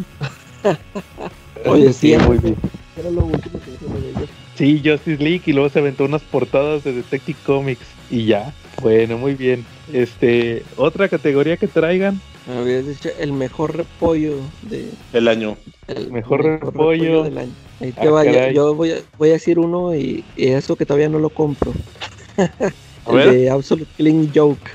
[1.67, 2.57] Oye, sí, muy bien.
[2.99, 4.31] Era lo último que hice de ellos.
[4.57, 8.55] Sí, Justice League y luego se aventó unas portadas de Detective Comics y ya.
[8.81, 9.65] Bueno, muy bien.
[9.93, 12.21] Este, otra categoría que traigan.
[12.49, 15.57] Habías dicho el mejor repollo de El año.
[15.89, 17.25] el Mejor repollo.
[17.25, 17.53] del año.
[17.81, 18.55] Ahí te Ah, va, yo- caray.
[18.55, 21.73] yo voy a, voy a decir uno y, y eso que todavía no lo compro.
[23.05, 23.29] A ver.
[23.29, 24.71] El de Absolute Killing Joke.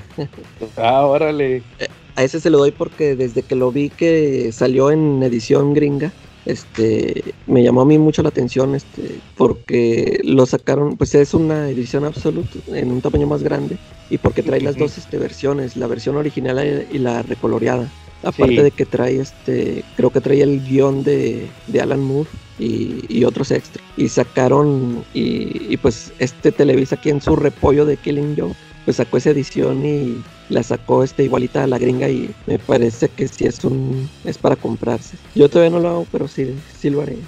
[0.76, 1.62] Ah, órale.
[2.14, 6.12] A ese se lo doy porque desde que lo vi que salió en edición gringa,
[6.44, 11.68] este, me llamó a mí mucho la atención, este, porque lo sacaron, pues es una
[11.70, 13.78] edición absoluta en un tamaño más grande
[14.10, 17.94] y porque trae las dos este, versiones, la versión original y la recoloreada.
[18.24, 18.62] Aparte Sí.
[18.62, 23.24] de que trae este, creo que trae el guion de, de Alan Moore y, y
[23.24, 23.84] otros extras.
[23.96, 28.96] Y sacaron, y, y pues este Televisa aquí en su repollo de Killing Joke, pues
[28.96, 33.28] sacó esa edición y la sacó este igualita a la gringa y me parece que
[33.28, 35.16] sí es un es para comprarse.
[35.34, 37.18] Yo todavía no lo hago, pero sí, sí lo haré.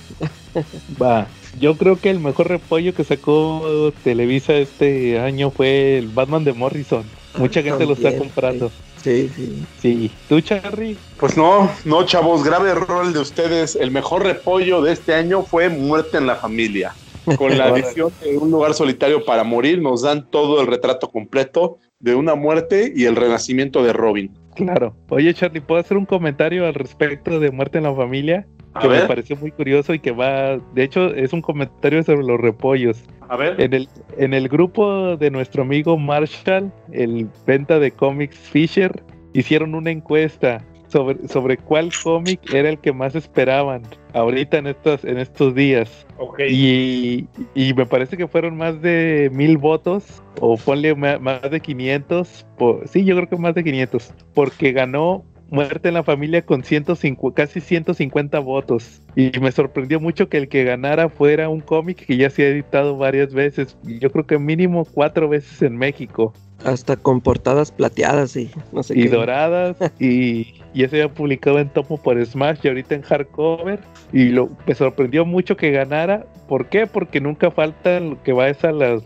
[1.02, 1.26] Va.
[1.60, 6.52] Yo creo que el mejor repollo que sacó Televisa este año fue el Batman de
[6.52, 7.04] Morrison.
[7.36, 8.70] Mucha gente lo está comprando.
[9.02, 9.66] Sí, sí.
[9.80, 10.10] Sí.
[10.28, 10.96] ¿Tú, Charlie?
[11.18, 13.76] Pues no, no, chavos, grave error el de ustedes.
[13.76, 16.94] El mejor repollo de este año fue Muerte en la Familia.
[17.36, 21.78] Con la edición de Un lugar solitario para morir, nos dan todo el retrato completo
[22.00, 24.32] de una muerte y el renacimiento de Robin.
[24.54, 24.94] Claro.
[25.08, 28.46] Oye, Charlie, ¿puedo hacer un comentario al respecto de Muerte en la Familia?
[28.74, 30.58] A Que me pareció muy curioso y que va.
[30.74, 33.02] De hecho, es un comentario sobre los repollos.
[33.28, 33.60] a ver.
[33.60, 39.02] En el, en el grupo de nuestro amigo Marshall, el venta de cómics Fisher,
[39.32, 40.64] hicieron una encuesta
[40.94, 43.82] sobre, sobre cuál cómic era el que más esperaban
[44.12, 46.06] ahorita en estos, en estos días.
[46.48, 52.46] Y, y me parece que fueron más de mil votos, o ponle más de 500.
[52.56, 56.64] por- sí, yo creo que más de 500, porque ganó Muerte en la Familia con
[56.64, 59.02] 150, casi 150 votos.
[59.14, 62.48] Y me sorprendió mucho que el que ganara fuera un cómic que ya se ha
[62.48, 63.76] editado varias veces.
[63.82, 66.32] Yo creo que mínimo cuatro veces en México.
[66.64, 69.08] Hasta con portadas plateadas y no sé Y qué.
[69.10, 69.76] doradas.
[70.00, 73.80] y, y ese ya publicado en tomo por Smash y ahorita en hardcover.
[74.12, 76.24] Y lo, me sorprendió mucho que ganara.
[76.48, 76.86] ¿Por qué?
[76.86, 79.02] Porque nunca falta lo que vayas a las,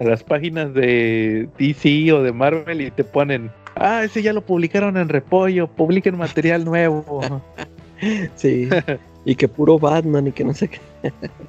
[0.00, 3.50] a las páginas de DC o de Marvel y te ponen.
[3.76, 7.20] Ah, ese ya lo publicaron en repollo, publiquen material nuevo.
[8.34, 8.68] Sí.
[9.24, 10.80] y que puro Batman y que no sé qué.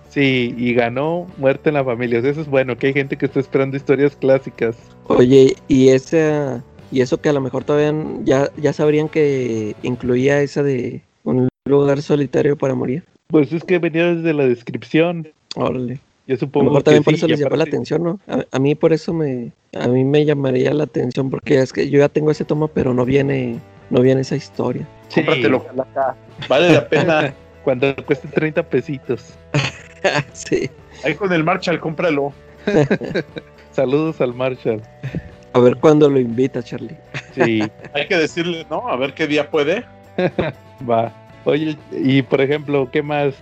[0.09, 2.19] Sí, y ganó Muerte en la Familia.
[2.19, 4.77] O sea, eso es bueno, que hay gente que está esperando historias clásicas.
[5.07, 7.93] Oye, y esa y eso que a lo mejor todavía
[8.23, 13.03] ya, ya sabrían que incluía esa de un lugar solitario para morir.
[13.27, 15.29] Pues es que venía desde la descripción.
[15.55, 15.99] Órale.
[16.27, 18.19] Yo A lo supongo mejor que también por sí, eso les llamó la atención, ¿no?
[18.27, 21.89] A, a mí por eso me a mí me llamaría la atención porque es que
[21.89, 23.59] yo ya tengo ese tomo, pero no viene
[23.89, 24.87] no viene esa historia.
[25.09, 25.65] Sí, Cómpratelo.
[26.47, 27.33] Vale la pena.
[27.63, 29.33] Cuando cueste 30 pesitos.
[30.33, 30.69] sí.
[31.03, 32.33] Ahí con el Marshall, cómpralo.
[33.71, 34.81] Saludos al Marshall.
[35.53, 36.97] A ver cuándo lo invita, Charlie.
[37.33, 37.61] Sí,
[37.93, 38.87] Hay que decirle, ¿no?
[38.87, 39.83] A ver qué día puede.
[40.89, 41.11] va.
[41.45, 43.33] Oye, y por ejemplo, ¿qué más?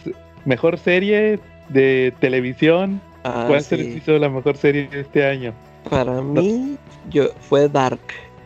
[0.46, 3.02] ¿Mejor serie de televisión?
[3.24, 3.84] Ah, ¿Cuál se sí.
[3.84, 5.54] les hizo la mejor serie de este año?
[5.90, 6.78] Para mí
[7.10, 8.00] yo fue Dark.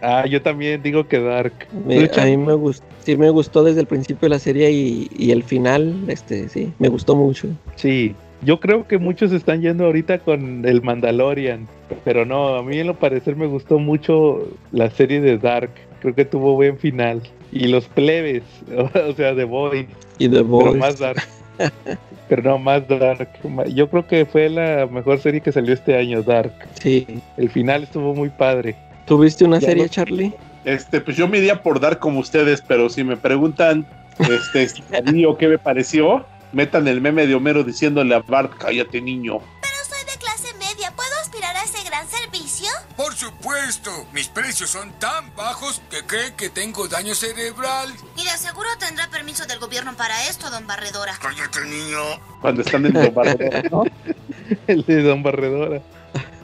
[0.07, 1.53] Ah, yo también digo que Dark.
[1.85, 4.71] Me- ¿Tú, a mí me gustó, sí me gustó desde el principio de la serie
[4.71, 7.47] y, y el final, este, sí, me gustó mucho.
[7.75, 11.67] Sí, yo creo que muchos están yendo ahorita con el Mandalorian,
[12.03, 16.13] pero no, a mí en lo parecer me gustó mucho la serie de Dark, creo
[16.13, 17.21] que tuvo buen final.
[17.51, 18.43] Y los plebes,
[18.77, 19.87] o sea, The Boys,
[20.19, 20.77] Y The pero Voice.
[20.77, 21.21] más Dark.
[22.29, 23.29] pero no, más Dark.
[23.73, 26.53] Yo creo que fue la mejor serie que salió este año, Dark.
[26.81, 27.07] Sí.
[27.37, 28.75] El final estuvo muy padre.
[29.05, 30.33] ¿Tuviste una Ya serie, no- Charlie?
[30.63, 33.85] Este, pues yo me iría por dar como ustedes, pero si me preguntan,
[34.17, 38.19] este, si la vi o qué me pareció, metan el meme de Homero diciéndole a
[38.19, 39.37] Bart, cállate niño.
[39.61, 40.91] Pero soy de clase media.
[40.95, 42.67] ¿Puedo aspirar a ese gran servicio?
[42.97, 47.89] Por supuesto, mis precios son tan bajos que cree que tengo daño cerebral.
[48.17, 51.13] Y de seguro tendrá permiso del gobierno para esto, don Barredora.
[51.21, 51.99] Cállate, niño.
[52.41, 53.83] Cuando están en el barredor, ¿no?
[54.67, 55.81] El de Don Barredora.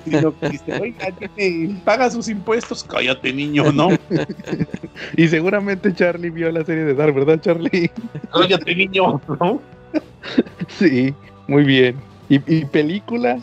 [0.06, 1.14] Y no dice, oiga,
[1.86, 3.90] paga sus impuestos, cállate niño, ¿no?
[5.18, 7.92] Y seguramente Charlie vio la serie de Dark, ¿verdad, Charlie?
[8.34, 9.62] Cállate niño, ¿no?
[10.80, 11.14] Sí,
[11.48, 11.98] muy bien.
[12.30, 13.40] ¿Y, y película?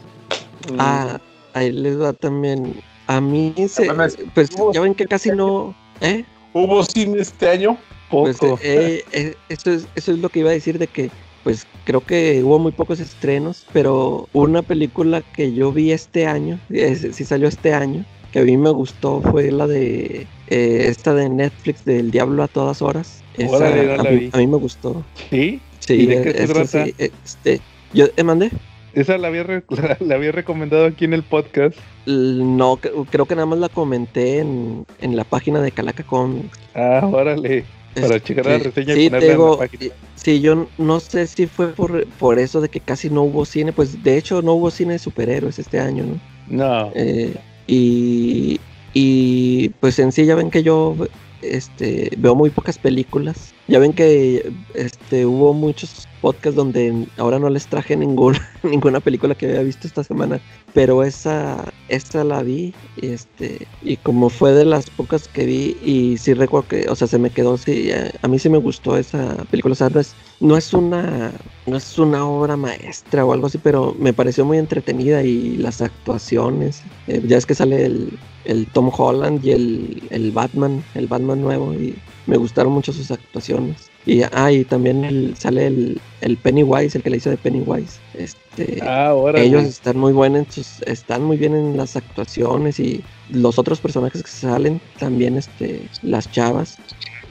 [0.78, 1.20] Ah,
[1.54, 2.74] ahí les va también.
[3.06, 3.88] A mí, se,
[4.34, 6.24] pues "No, ya ven que casi no, ¿eh?
[6.52, 7.76] ¿Hubo cine este año?
[8.10, 8.56] Poco.
[8.56, 11.10] Pues, eh, eh, eso, es, eso es lo que iba a decir de que,
[11.48, 16.60] pues creo que hubo muy pocos estrenos, pero una película que yo vi este año,
[16.68, 21.30] sí salió este año, que a mí me gustó fue la de eh, esta de
[21.30, 23.24] Netflix del Diablo a todas horas.
[23.38, 25.02] Esa, Órale, a, mí, a mí me gustó.
[25.30, 25.58] ¿Sí?
[25.78, 26.84] Sí, ¿Y de qué se esta trata?
[26.84, 27.60] sí, este,
[27.94, 28.50] yo eh, mandé.
[28.92, 31.78] Esa la había, la, la había recomendado aquí en el podcast.
[32.04, 36.58] No, cre- creo que nada más la comenté en, en la página de Calaca Comics.
[36.74, 37.64] Ah, órale.
[38.00, 39.94] Para checar la reseña y sí, ponerla te en la digo, página.
[40.14, 43.72] sí, yo no sé si fue por, por eso de que casi no hubo cine,
[43.72, 46.20] pues de hecho no hubo cine de superhéroes este año, ¿no?
[46.46, 46.90] No.
[46.94, 47.34] Eh,
[47.66, 48.60] Y,
[48.94, 50.96] y pues en sí ya ven que yo
[51.42, 53.54] este, veo muy pocas películas.
[53.68, 59.34] Ya ven que este, hubo muchos podcasts donde ahora no les traje ninguna, ninguna película
[59.34, 60.40] que había visto esta semana,
[60.74, 66.16] pero esa, esta la vi este, y como fue de las pocas que vi y
[66.16, 68.96] sí recuerdo que, o sea, se me quedó, sí, a, a mí sí me gustó
[68.96, 71.32] esa película, o sea, no es, no es una
[71.68, 75.82] no es una obra maestra o algo así, pero me pareció muy entretenida y las
[75.82, 81.06] actuaciones, eh, ya es que sale el, el Tom Holland y el, el, Batman, el
[81.06, 81.94] Batman nuevo y
[82.28, 83.90] me gustaron mucho sus actuaciones.
[84.04, 87.98] Y, ah, y también el, sale el, el Pennywise, el que le hizo de Pennywise.
[88.14, 90.46] Este, ah, ahora, ellos están muy buenos,
[90.86, 96.30] están muy bien en las actuaciones y los otros personajes que salen también, este, las
[96.30, 96.76] chavas,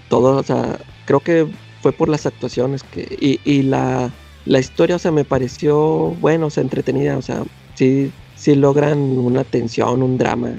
[0.10, 1.48] todo, o sea, creo que
[1.82, 4.12] fue por las actuaciones que y, y la,
[4.45, 7.43] la historia, o sea, me pareció bueno, o sea, entretenida, o sea,
[7.76, 10.50] sí, sí logran una tensión, un drama.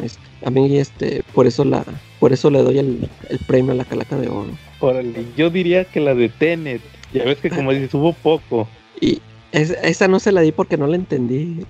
[0.44, 1.84] A mí, este, por eso la,
[2.20, 4.50] por eso le doy el, el premio a la calaca de oro.
[4.80, 6.80] Órale, yo diría que la de Tenet,
[7.12, 8.68] ya ves que como dices, hubo poco.
[9.00, 9.20] Y
[9.52, 11.64] es, esa no se la di porque no la entendí.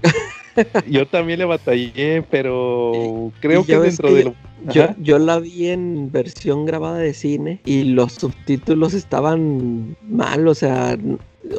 [0.88, 4.34] yo también le batallé, pero creo que dentro que de lo...
[4.72, 10.54] yo, yo, la vi en versión grabada de cine y los subtítulos estaban mal, o
[10.54, 10.96] sea,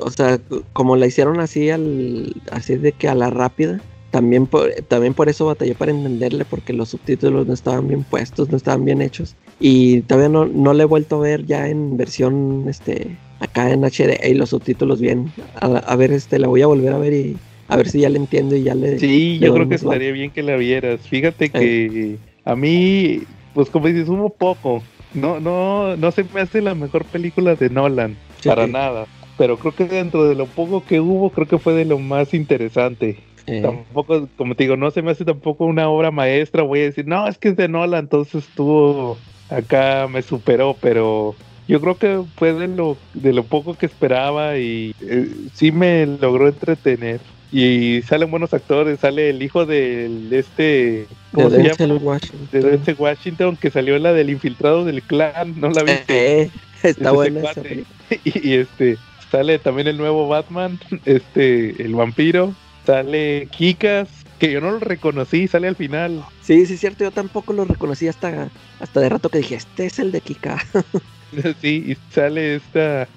[0.02, 0.40] o sea,
[0.74, 3.80] como la hicieron así al así de que a la rápida,
[4.12, 8.50] también por, también por eso batallé para entenderle porque los subtítulos no estaban bien puestos,
[8.50, 11.98] no estaban bien hechos y todavía no, no le he vuelto a ver ya en
[11.98, 15.32] versión este acá en HD y los subtítulos bien.
[15.62, 17.38] A, a, ver, este la voy a volver a ver y
[17.68, 20.12] a ver si ya le entiendo y ya le Sí, le yo creo que estaría
[20.12, 21.02] bien que la vieras.
[21.02, 22.18] Fíjate que eh.
[22.46, 23.22] a mí
[23.54, 24.84] pues como dices, hubo poco.
[25.14, 28.72] No no no se me hace la mejor película de Nolan, sí, para sí.
[28.72, 29.06] nada
[29.40, 32.34] pero creo que dentro de lo poco que hubo, creo que fue de lo más
[32.34, 33.18] interesante.
[33.48, 33.62] Eh.
[33.62, 36.64] Tampoco, como te digo, no se me hace tampoco una obra maestra.
[36.64, 39.18] Voy a decir, no, es que es de Nolan, entonces estuvo
[39.50, 41.36] acá, me superó, pero
[41.68, 46.06] yo creo que fue de lo, de lo poco que esperaba y eh, sí me
[46.06, 47.20] logró entretener.
[47.52, 51.96] Y salen buenos actores, sale el hijo del de este ¿cómo de se llama?
[51.96, 52.50] Washington.
[52.52, 56.42] De Denzel Washington que salió en la del infiltrado del clan, ¿no la viste?
[56.44, 56.52] Eh,
[56.84, 57.62] está buena esa
[58.24, 59.00] y, y este
[59.32, 62.54] sale también el nuevo Batman, este, el vampiro,
[62.90, 64.10] sale Kikas,
[64.40, 66.26] que yo no lo reconocí, sale al final.
[66.42, 69.86] Sí, sí, es cierto, yo tampoco lo reconocí hasta, hasta de rato que dije, este
[69.86, 70.58] es el de Kika.
[71.62, 73.08] sí, y sale esta...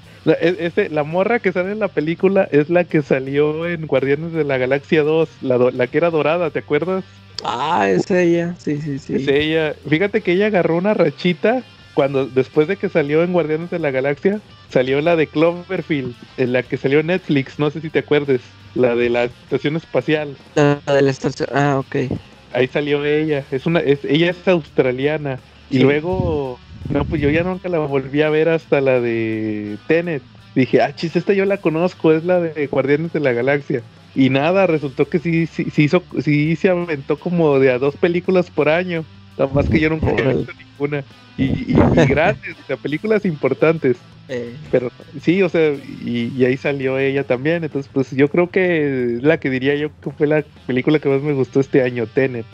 [0.41, 4.45] Este, la morra que sale en la película es la que salió en Guardianes de
[4.45, 7.03] la Galaxia 2, la, la que era dorada, ¿te acuerdas?
[7.43, 9.15] Ah, es ella, sí, sí, sí.
[9.15, 9.75] Es ella.
[9.89, 11.65] Fíjate que ella agarró una rachita
[11.95, 14.41] cuando después de que salió en Guardianes de la Galaxia,
[14.71, 18.41] salió la de Cloverfield, en la que salió Netflix, no sé si te acuerdes,
[18.75, 20.37] la de la estación espacial.
[20.55, 22.13] La de la estación, ah, ok.
[22.55, 25.39] Ahí salió ella, es una, es, ella es australiana.
[25.71, 25.79] Sí.
[25.79, 26.59] Y luego,
[26.91, 30.23] no, pues yo ya nunca la volví a ver hasta la de Tenet.
[30.55, 33.83] Dije, ah, chis, esta yo la conozco, es la de Guardianes de la Galaxia.
[34.15, 37.97] Y nada, resultó que sí, sí, sí, hizo, sí se aventó como de a dos
[37.97, 39.05] películas por año.
[39.39, 41.05] Nada más que yo nunca visto ninguna.
[41.37, 43.97] Y, y, y grandes, o sea, películas importantes.
[44.29, 44.55] Eh.
[44.71, 45.73] Pero sí, o sea,
[46.05, 47.65] y, y, ahí salió ella también.
[47.65, 51.09] Entonces, pues yo creo que es la que diría yo que fue la película que
[51.09, 52.47] más me gustó este año, Tenet.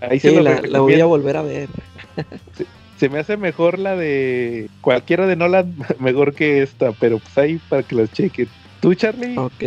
[0.00, 1.68] Ahí sí, se la, la, voy a volver a ver.
[2.56, 2.66] Se,
[2.98, 7.60] se, me hace mejor la de cualquiera de Nolan, mejor que esta, pero pues ahí
[7.68, 8.48] para que las chequen.
[8.80, 9.36] ¿Tú, Charlie?
[9.36, 9.62] Ok.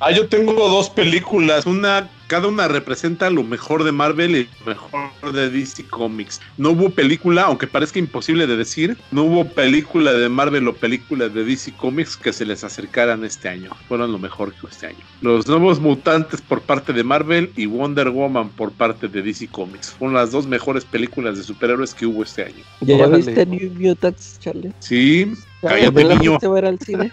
[0.00, 1.66] Ah, yo tengo dos películas.
[1.66, 6.40] Una, cada una representa lo mejor de Marvel y lo mejor de DC Comics.
[6.58, 11.28] No hubo película, aunque parezca imposible de decir, no hubo película de Marvel o película
[11.30, 13.70] de DC Comics que se les acercaran este año.
[13.88, 14.98] Fueron lo mejor que este año.
[15.22, 19.92] Los Nuevos Mutantes por parte de Marvel y Wonder Woman por parte de DC Comics.
[19.92, 22.62] Fueron las dos mejores películas de superhéroes que hubo este año.
[22.82, 24.72] ¿Ya, ¿Ya viste New Mutants, Charlie?
[24.80, 25.32] Sí.
[25.62, 26.38] Cállate, niño.
[26.38, 27.10] ¿Te ver al cine?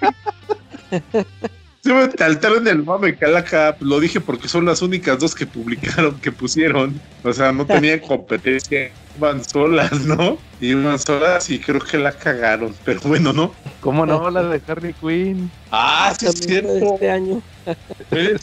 [1.86, 3.78] Se me saltaron el mame, calaca.
[3.80, 7.00] Lo dije porque son las únicas dos que publicaron, que pusieron.
[7.24, 8.90] O sea, no tenían competencia.
[9.16, 10.40] Iban solas, ¿no?
[10.60, 12.74] Iban solas y creo que la cagaron.
[12.84, 13.54] Pero bueno, ¿no?
[13.82, 14.32] ¿Cómo no?
[14.32, 15.52] La de Harley Quinn.
[15.70, 16.96] Ah, sí, es cierto.
[16.96, 17.40] Este año.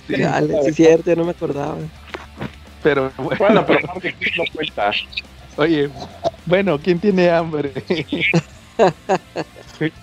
[0.09, 1.78] Dale, sí, es cierto, yo no me acordaba.
[2.80, 4.93] Pero bueno, bueno pero Harley Quinn no cuenta.
[5.57, 5.90] Oye,
[6.47, 7.72] bueno, ¿quién tiene hambre?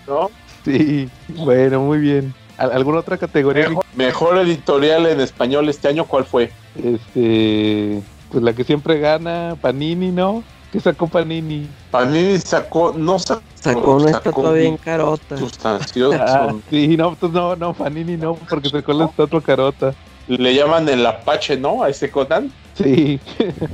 [0.06, 0.30] ¿No?
[0.66, 2.34] Sí, bueno, muy bien.
[2.60, 3.70] ¿Alguna otra categoría?
[3.70, 6.52] Mejor, mejor, editorial en español este año, ¿cuál fue?
[6.76, 10.44] Este, pues la que siempre gana, Panini, ¿no?
[10.72, 11.68] ¿Qué sacó Panini?
[11.90, 13.42] Panini sacó, no sacó.
[13.56, 15.38] Sacó una estatua bien carota.
[15.38, 16.18] Sustanciosa.
[16.50, 19.94] Ah, sí, no, pues no, no, Panini no, porque sacó la estatua carota.
[20.28, 21.84] le llaman el Apache, ¿no?
[21.84, 22.52] A ese Conan.
[22.76, 23.20] Sí.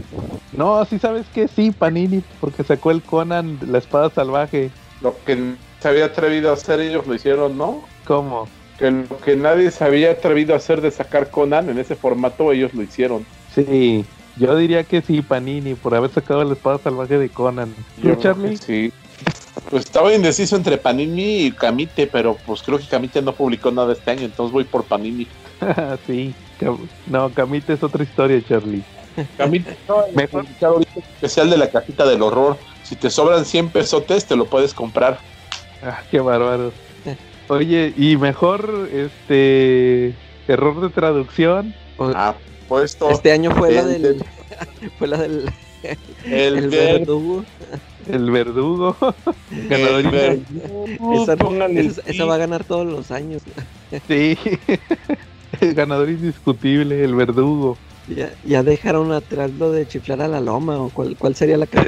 [0.54, 4.72] no, sí sabes que sí, Panini, porque sacó el Conan, la espada salvaje.
[5.02, 7.82] Lo que se había atrevido a hacer ellos lo hicieron, ¿no?
[8.06, 8.48] ¿Cómo?
[8.78, 12.52] Que lo que nadie se había atrevido a hacer de sacar Conan en ese formato,
[12.52, 13.26] ellos lo hicieron.
[13.54, 14.06] Sí,
[14.38, 17.74] yo diría que sí, Panini, por haber sacado la espada salvaje de Conan.
[18.02, 18.58] ¿Tú, Charlie?
[18.58, 18.92] Sí.
[19.70, 23.94] Pues estaba indeciso entre Panini y Camite, pero pues creo que Camite no publicó nada
[23.94, 25.28] este año, entonces voy por Panini.
[26.06, 26.34] sí.
[27.08, 28.84] No, Camite es otra historia, Charlie.
[29.38, 30.44] Camite, no, Mejor.
[30.44, 32.58] publicado ahorita es especial de la cajita del horror.
[32.84, 35.20] Si te sobran 100 pesotes, te lo puedes comprar.
[35.82, 36.72] Ah, qué bárbaro.
[37.48, 40.16] Oye, y mejor, este,
[40.48, 41.74] error de traducción.
[42.00, 42.36] Ah,
[42.68, 43.10] puesto.
[43.10, 44.26] este año fue la el del.
[44.98, 45.50] fue la del.
[46.26, 47.46] el, verdugo.
[48.08, 48.96] El verdugo.
[49.52, 50.86] el ganador verdugo,
[51.24, 53.44] Esa, esa- esa va a ganar todos los años.
[54.08, 54.38] Sí.
[55.62, 57.78] El ganador indiscutible, el verdugo.
[58.08, 60.78] Ya, ya dejaron atrás lo de chiflar a la loma.
[60.78, 61.80] o ¿Cuál, cuál sería la que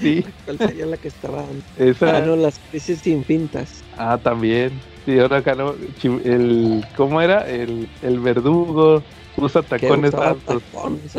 [0.00, 1.44] Sí, cuál sería la que estaba?
[1.76, 2.16] esa.
[2.16, 3.83] Ah, no, las crisis sin pintas.
[3.98, 4.72] Ah, también.
[5.04, 6.84] Sí, ahora ganó chi- el.
[6.96, 7.48] ¿Cómo era?
[7.48, 9.02] El, el verdugo.
[9.36, 10.62] Usa tacones altos.
[10.72, 11.18] tacones.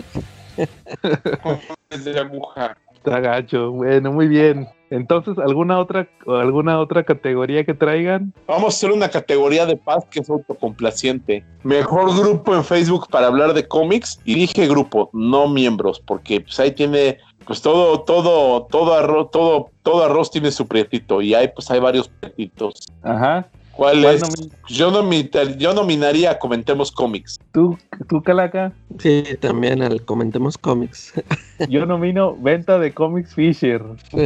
[1.89, 2.78] es de aguja.
[3.06, 3.72] Está gacho.
[3.72, 4.68] Bueno, muy bien.
[4.89, 8.34] Entonces, ¿alguna otra, alguna otra categoría que traigan?
[8.47, 11.45] Vamos a hacer una categoría de paz que es autocomplaciente.
[11.62, 14.20] Mejor grupo en Facebook para hablar de cómics.
[14.26, 19.70] Y dije grupo, no miembros, porque pues ahí tiene, pues todo, todo, todo arroz, todo,
[19.84, 21.22] todo arroz tiene su prietito.
[21.22, 22.88] Y hay, pues hay varios prietitos.
[23.03, 23.47] Ajá.
[23.76, 24.49] ¿Cuál ¿Cuál es?
[24.69, 27.39] Yo, nomina- yo nominaría a Comentemos Cómics.
[27.51, 28.71] ¿Tú, tú, Calaca?
[28.99, 31.13] Sí, también al comentemos cómics.
[31.69, 33.82] Yo nomino venta de cómics Fisher.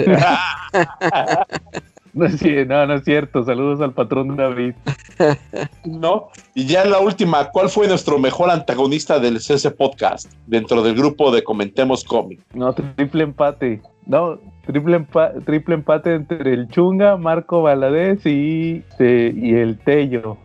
[2.11, 2.25] No
[2.65, 3.43] no, no es cierto.
[3.45, 4.73] Saludos al patrón David.
[5.85, 6.29] ¿No?
[6.55, 11.31] Y ya la última, ¿cuál fue nuestro mejor antagonista del CS Podcast dentro del grupo
[11.31, 12.43] de Comentemos Cómics?
[12.53, 13.81] No, triple empate.
[14.10, 20.38] No, triple, empa- triple empate entre el Chunga, Marco Valadez y, este, y el Tello.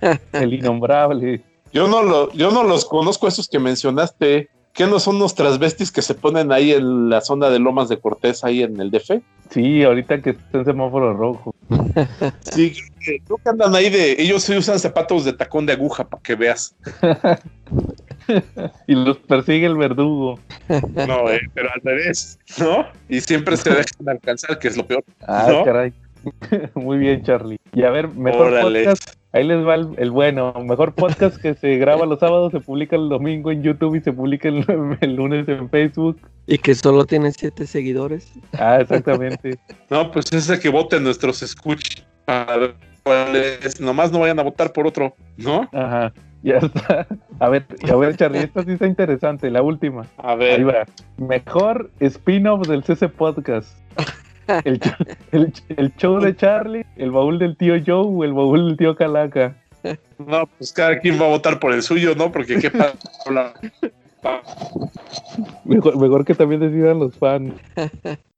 [0.32, 1.42] El innombrable.
[1.72, 4.50] Yo no, lo, yo no los conozco esos que mencionaste.
[4.76, 7.98] ¿Qué no son unos transvestis que se ponen ahí en la zona de Lomas de
[7.98, 9.22] Cortés, ahí en el DF?
[9.50, 11.54] Sí, ahorita que está en semáforo rojo.
[12.40, 12.74] Sí,
[13.24, 14.16] creo que, andan ahí de.
[14.18, 16.74] Ellos sí usan zapatos de tacón de aguja para que veas.
[18.88, 20.40] Y los persigue el verdugo.
[20.68, 22.84] No, eh, pero al revés, ¿no?
[23.08, 25.04] Y siempre se dejan alcanzar, que es lo peor.
[25.28, 25.64] Ah, ¿No?
[25.64, 25.92] caray.
[26.74, 27.58] Muy bien, Charlie.
[27.72, 28.84] Y a ver, mejor Órale.
[28.84, 29.14] podcast.
[29.36, 30.54] Ahí les va el, el bueno.
[30.64, 34.10] Mejor podcast que se graba los sábados, se publica el domingo en YouTube y se
[34.12, 34.64] publica el,
[35.02, 36.18] el lunes en Facebook.
[36.46, 38.32] y que solo tiene siete seguidores.
[38.58, 39.58] Ah, exactamente.
[39.90, 43.78] No, pues ese que voten nuestros escuch para ver cuál es.
[43.80, 45.68] Nomás no vayan a votar por otro, ¿no?
[45.72, 46.12] Ajá.
[46.42, 47.06] Ya está.
[47.38, 50.06] A ver, a ver, Charlie, esta sí está interesante, la última.
[50.16, 50.66] A Ahí ver.
[50.68, 50.84] va.
[51.18, 53.76] Mejor spin-off del CC Podcast.
[54.64, 54.80] El,
[55.32, 58.94] el, el show de Charlie, el baúl del tío Joe o el baúl del tío
[58.96, 59.56] Calaca.
[60.18, 62.32] No, pues cada quien va a votar por el suyo, ¿no?
[62.32, 62.92] Porque qué pa-
[65.64, 67.54] Mejor, mejor que también decidan los fans.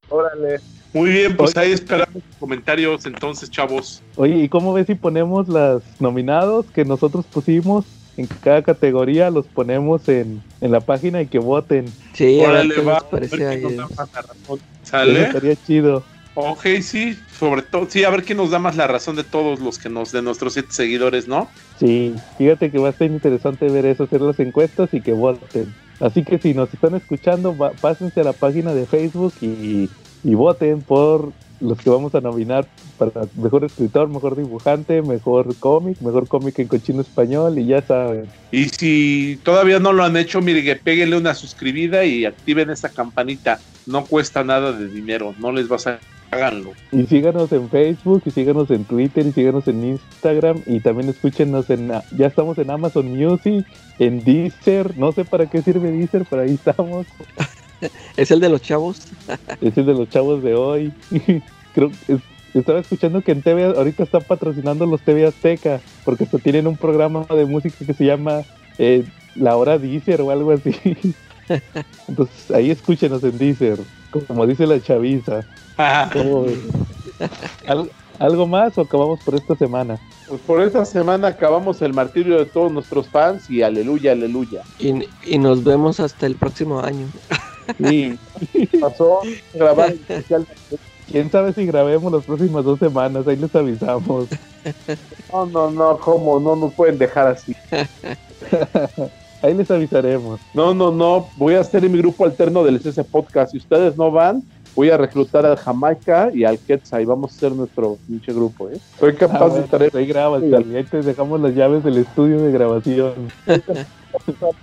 [0.08, 0.60] Órale.
[0.94, 4.02] Muy bien, pues ahí esperamos los comentarios entonces, chavos.
[4.16, 7.84] Oye, ¿y cómo ves si ponemos los nominados que nosotros pusimos
[8.18, 9.30] en cada categoría?
[9.30, 11.90] Los ponemos en, en la página y que voten.
[12.12, 12.98] Sí, a ver Órale, qué va.
[12.98, 13.62] a ver parece quién ahí.
[13.62, 14.58] nos da más la razón.
[14.58, 15.22] Eso ¿Sale?
[15.22, 16.04] estaría chido.
[16.34, 19.58] Ok, sí, sobre todo, sí, a ver quién nos da más la razón de todos
[19.58, 21.48] los que nos, de nuestros siete seguidores, ¿no?
[21.80, 25.74] Sí, fíjate que va a ser interesante ver eso, hacer las encuestas y que voten.
[25.98, 29.90] Así que si nos están escuchando, va- pásense a la página de Facebook y,
[30.22, 32.68] y voten por los que vamos a nominar
[32.98, 38.26] para mejor escritor, mejor dibujante, mejor cómic, mejor cómic en cochino español y ya saben.
[38.50, 42.88] Y si todavía no lo han hecho, mire que péguenle una suscribida y activen esa
[42.88, 43.58] campanita.
[43.86, 45.98] No cuesta nada de dinero, no les vas a...
[46.30, 46.72] Háganlo.
[46.92, 51.70] Y síganos en Facebook, y síganos en Twitter, y síganos en Instagram, y también escúchenos
[51.70, 51.88] en,
[52.18, 53.64] ya estamos en Amazon Music,
[53.98, 57.06] en Deezer, no sé para qué sirve Deezer, pero ahí estamos.
[58.16, 59.00] Es el de los chavos.
[59.60, 60.92] Es el de los chavos de hoy.
[61.74, 62.20] Creo es-
[62.54, 66.76] estaba escuchando que en TV ahorita están patrocinando los TV Azteca, porque hasta tienen un
[66.76, 68.42] programa de música que se llama
[68.78, 69.04] eh,
[69.36, 70.74] La Hora Deezer o algo así.
[72.08, 73.78] Entonces ahí escúchenos en Deezer,
[74.26, 75.44] como dice la chaviza.
[76.12, 76.60] ¿Cómo ven?
[77.66, 79.96] ¿Al- ¿Algo más o acabamos por esta semana?
[80.26, 84.62] Pues por esta semana acabamos el martirio de todos nuestros fans y aleluya, aleluya.
[84.80, 87.06] Y, y nos vemos hasta el próximo año.
[87.80, 88.18] Sí,
[88.80, 89.20] Pasó
[89.54, 90.46] grabar el especial
[91.10, 94.26] Quién sabe si grabemos las próximas dos semanas, ahí les avisamos.
[95.32, 96.40] No, no, no, ¿cómo?
[96.40, 97.54] No nos pueden dejar así.
[99.42, 100.40] ahí les avisaremos.
[100.52, 103.52] No, no, no, voy a hacer mi grupo alterno del SS Podcast.
[103.52, 104.42] Si ustedes no van,
[104.74, 108.68] voy a reclutar al Jamaica y al Quetzal y vamos a hacer nuestro pinche grupo,
[108.68, 108.78] ¿eh?
[108.98, 111.98] Soy capaz Ah, de bueno, traer ahí grabas, Charlie, ahí te dejamos las llaves del
[111.98, 113.12] estudio de grabación.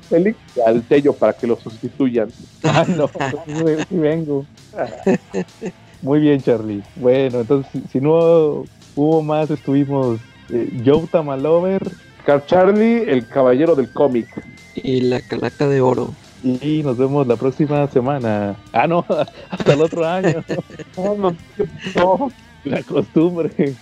[0.10, 2.30] Félix al Tello para que lo sustituyan.
[2.64, 4.46] Ah, no, sí, sí vengo.
[6.06, 6.84] Muy bien, Charlie.
[6.98, 8.64] Bueno, entonces, si, si no
[8.96, 10.20] hubo más, estuvimos
[10.52, 11.82] eh, Joe Tamalover
[12.24, 14.28] Car Charlie, el caballero del cómic.
[14.76, 16.14] Y la calaca de oro.
[16.44, 18.56] y nos vemos la próxima semana.
[18.72, 19.04] Ah, no,
[19.50, 20.44] hasta el otro año.
[20.96, 21.36] No, no,
[21.96, 22.32] no.
[22.66, 23.74] La costumbre.